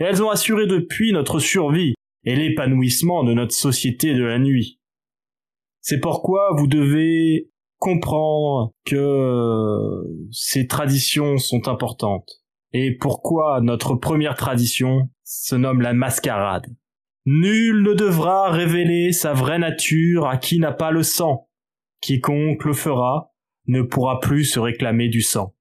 Et 0.00 0.04
elles 0.04 0.22
ont 0.22 0.30
assuré 0.30 0.66
depuis 0.66 1.12
notre 1.12 1.40
survie 1.40 1.92
et 2.24 2.36
l'épanouissement 2.36 3.22
de 3.22 3.34
notre 3.34 3.54
société 3.54 4.14
de 4.14 4.24
la 4.24 4.38
nuit. 4.38 4.80
C'est 5.82 6.00
pourquoi 6.00 6.54
vous 6.56 6.68
devez 6.68 7.50
comprendre 7.78 8.72
que 8.84 10.04
ces 10.30 10.66
traditions 10.66 11.38
sont 11.38 11.68
importantes 11.68 12.42
et 12.72 12.96
pourquoi 12.96 13.60
notre 13.62 13.94
première 13.94 14.34
tradition 14.34 15.08
se 15.24 15.54
nomme 15.54 15.80
la 15.80 15.94
mascarade? 15.94 16.66
Nul 17.24 17.82
ne 17.82 17.94
devra 17.94 18.50
révéler 18.50 19.12
sa 19.12 19.32
vraie 19.32 19.58
nature 19.58 20.26
à 20.26 20.36
qui 20.36 20.58
n'a 20.58 20.72
pas 20.72 20.90
le 20.90 21.02
sang. 21.02 21.48
Quiconque 22.00 22.64
le 22.64 22.72
fera 22.72 23.32
ne 23.66 23.82
pourra 23.82 24.20
plus 24.20 24.44
se 24.44 24.60
réclamer 24.60 25.08
du 25.08 25.20
sang. 25.20 25.54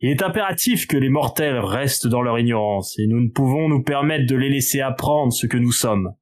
Il 0.00 0.10
est 0.10 0.22
impératif 0.22 0.86
que 0.86 0.96
les 0.96 1.08
mortels 1.10 1.58
restent 1.58 2.06
dans 2.06 2.22
leur 2.22 2.38
ignorance, 2.38 2.98
et 2.98 3.06
nous 3.06 3.20
ne 3.20 3.28
pouvons 3.28 3.68
nous 3.68 3.82
permettre 3.82 4.26
de 4.26 4.36
les 4.36 4.48
laisser 4.48 4.80
apprendre 4.80 5.32
ce 5.32 5.46
que 5.46 5.58
nous 5.58 5.72
sommes. 5.72 6.14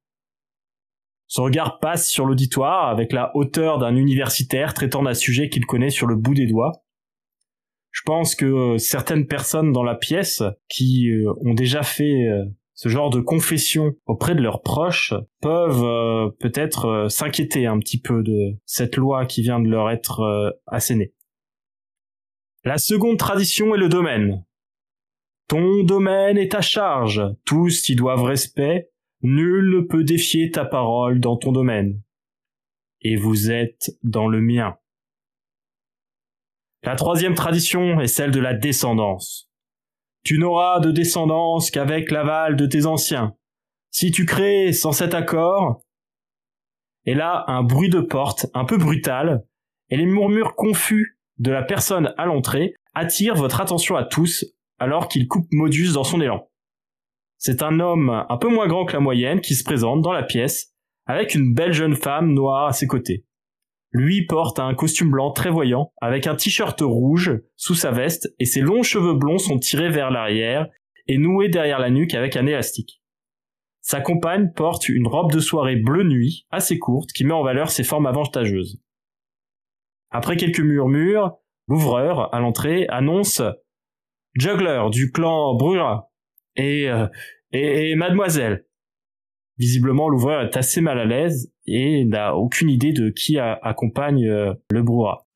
Son 1.28 1.44
regard 1.44 1.78
passe 1.78 2.08
sur 2.08 2.24
l'auditoire 2.24 2.88
avec 2.88 3.12
la 3.12 3.30
hauteur 3.36 3.78
d'un 3.78 3.94
universitaire 3.94 4.72
traitant 4.72 5.02
d'un 5.02 5.14
sujet 5.14 5.50
qu'il 5.50 5.66
connaît 5.66 5.90
sur 5.90 6.06
le 6.06 6.16
bout 6.16 6.34
des 6.34 6.46
doigts. 6.46 6.82
Je 7.90 8.02
pense 8.04 8.34
que 8.34 8.46
euh, 8.46 8.78
certaines 8.78 9.26
personnes 9.26 9.72
dans 9.72 9.82
la 9.82 9.94
pièce 9.94 10.42
qui 10.68 11.10
euh, 11.10 11.32
ont 11.44 11.52
déjà 11.52 11.82
fait 11.82 12.28
euh, 12.28 12.44
ce 12.72 12.88
genre 12.88 13.10
de 13.10 13.20
confession 13.20 13.92
auprès 14.06 14.34
de 14.34 14.40
leurs 14.40 14.62
proches 14.62 15.12
peuvent 15.42 16.32
peut-être 16.38 17.08
s'inquiéter 17.10 17.66
un 17.66 17.80
petit 17.80 18.00
peu 18.00 18.22
de 18.22 18.56
cette 18.66 18.96
loi 18.96 19.26
qui 19.26 19.42
vient 19.42 19.58
de 19.58 19.68
leur 19.68 19.90
être 19.90 20.54
assénée. 20.68 21.12
La 22.62 22.78
seconde 22.78 23.18
tradition 23.18 23.74
est 23.74 23.78
le 23.78 23.88
domaine. 23.88 24.44
Ton 25.48 25.82
domaine 25.82 26.38
est 26.38 26.52
ta 26.52 26.60
charge, 26.60 27.20
tous 27.44 27.88
y 27.88 27.96
doivent 27.96 28.22
respect, 28.22 28.92
Nul 29.22 29.70
ne 29.70 29.80
peut 29.80 30.04
défier 30.04 30.50
ta 30.50 30.64
parole 30.64 31.20
dans 31.20 31.36
ton 31.36 31.52
domaine. 31.52 32.00
Et 33.00 33.16
vous 33.16 33.50
êtes 33.50 33.90
dans 34.02 34.28
le 34.28 34.40
mien. 34.40 34.76
La 36.84 36.94
troisième 36.94 37.34
tradition 37.34 38.00
est 38.00 38.06
celle 38.06 38.30
de 38.30 38.40
la 38.40 38.54
descendance. 38.54 39.50
Tu 40.24 40.38
n'auras 40.38 40.80
de 40.80 40.92
descendance 40.92 41.70
qu'avec 41.70 42.10
l'aval 42.10 42.56
de 42.56 42.66
tes 42.66 42.86
anciens. 42.86 43.34
Si 43.90 44.10
tu 44.10 44.24
crées 44.24 44.72
sans 44.72 44.92
cet 44.92 45.14
accord, 45.14 45.82
et 47.04 47.14
là 47.14 47.44
un 47.48 47.62
bruit 47.62 47.88
de 47.88 48.00
porte 48.00 48.46
un 48.54 48.64
peu 48.64 48.76
brutal, 48.76 49.44
et 49.90 49.96
les 49.96 50.06
murmures 50.06 50.54
confus 50.54 51.18
de 51.38 51.50
la 51.50 51.62
personne 51.62 52.14
à 52.18 52.26
l'entrée 52.26 52.74
attirent 52.94 53.34
votre 53.34 53.60
attention 53.60 53.96
à 53.96 54.04
tous 54.04 54.44
alors 54.78 55.08
qu'il 55.08 55.26
coupe 55.26 55.46
Modus 55.50 55.92
dans 55.92 56.04
son 56.04 56.20
élan. 56.20 56.47
C'est 57.38 57.62
un 57.62 57.78
homme 57.78 58.26
un 58.28 58.36
peu 58.36 58.48
moins 58.48 58.66
grand 58.66 58.84
que 58.84 58.94
la 58.94 59.00
moyenne 59.00 59.40
qui 59.40 59.54
se 59.54 59.62
présente 59.62 60.02
dans 60.02 60.12
la 60.12 60.24
pièce 60.24 60.74
avec 61.06 61.34
une 61.34 61.54
belle 61.54 61.72
jeune 61.72 61.94
femme 61.94 62.34
noire 62.34 62.66
à 62.66 62.72
ses 62.72 62.88
côtés. 62.88 63.24
Lui 63.92 64.26
porte 64.26 64.58
un 64.58 64.74
costume 64.74 65.12
blanc 65.12 65.30
très 65.30 65.48
voyant 65.48 65.92
avec 66.00 66.26
un 66.26 66.34
t-shirt 66.34 66.78
rouge 66.82 67.40
sous 67.56 67.74
sa 67.74 67.92
veste 67.92 68.34
et 68.38 68.44
ses 68.44 68.60
longs 68.60 68.82
cheveux 68.82 69.14
blonds 69.14 69.38
sont 69.38 69.58
tirés 69.58 69.88
vers 69.88 70.10
l'arrière 70.10 70.66
et 71.06 71.16
noués 71.16 71.48
derrière 71.48 71.78
la 71.78 71.90
nuque 71.90 72.14
avec 72.14 72.36
un 72.36 72.46
élastique. 72.46 73.00
Sa 73.80 74.00
compagne 74.00 74.52
porte 74.54 74.88
une 74.88 75.06
robe 75.06 75.32
de 75.32 75.40
soirée 75.40 75.76
bleu 75.76 76.02
nuit 76.02 76.46
assez 76.50 76.78
courte 76.78 77.12
qui 77.12 77.24
met 77.24 77.32
en 77.32 77.44
valeur 77.44 77.70
ses 77.70 77.84
formes 77.84 78.06
avantageuses. 78.06 78.82
Après 80.10 80.36
quelques 80.36 80.60
murmures, 80.60 81.38
l'ouvreur 81.68 82.34
à 82.34 82.40
l'entrée 82.40 82.86
annonce 82.88 83.40
Juggler 84.34 84.82
du 84.90 85.10
clan 85.12 85.54
Brura 85.54 86.10
euh, 86.60 87.06
et, 87.52 87.90
et, 87.90 87.94
mademoiselle. 87.94 88.64
Visiblement, 89.58 90.08
l'ouvreur 90.08 90.42
est 90.42 90.56
assez 90.56 90.80
mal 90.80 90.98
à 90.98 91.04
l'aise 91.04 91.52
et 91.66 92.04
n'a 92.04 92.34
aucune 92.36 92.70
idée 92.70 92.92
de 92.92 93.10
qui 93.10 93.38
accompagne 93.38 94.26
euh, 94.26 94.54
le 94.70 94.82
brouhaha. 94.82 95.27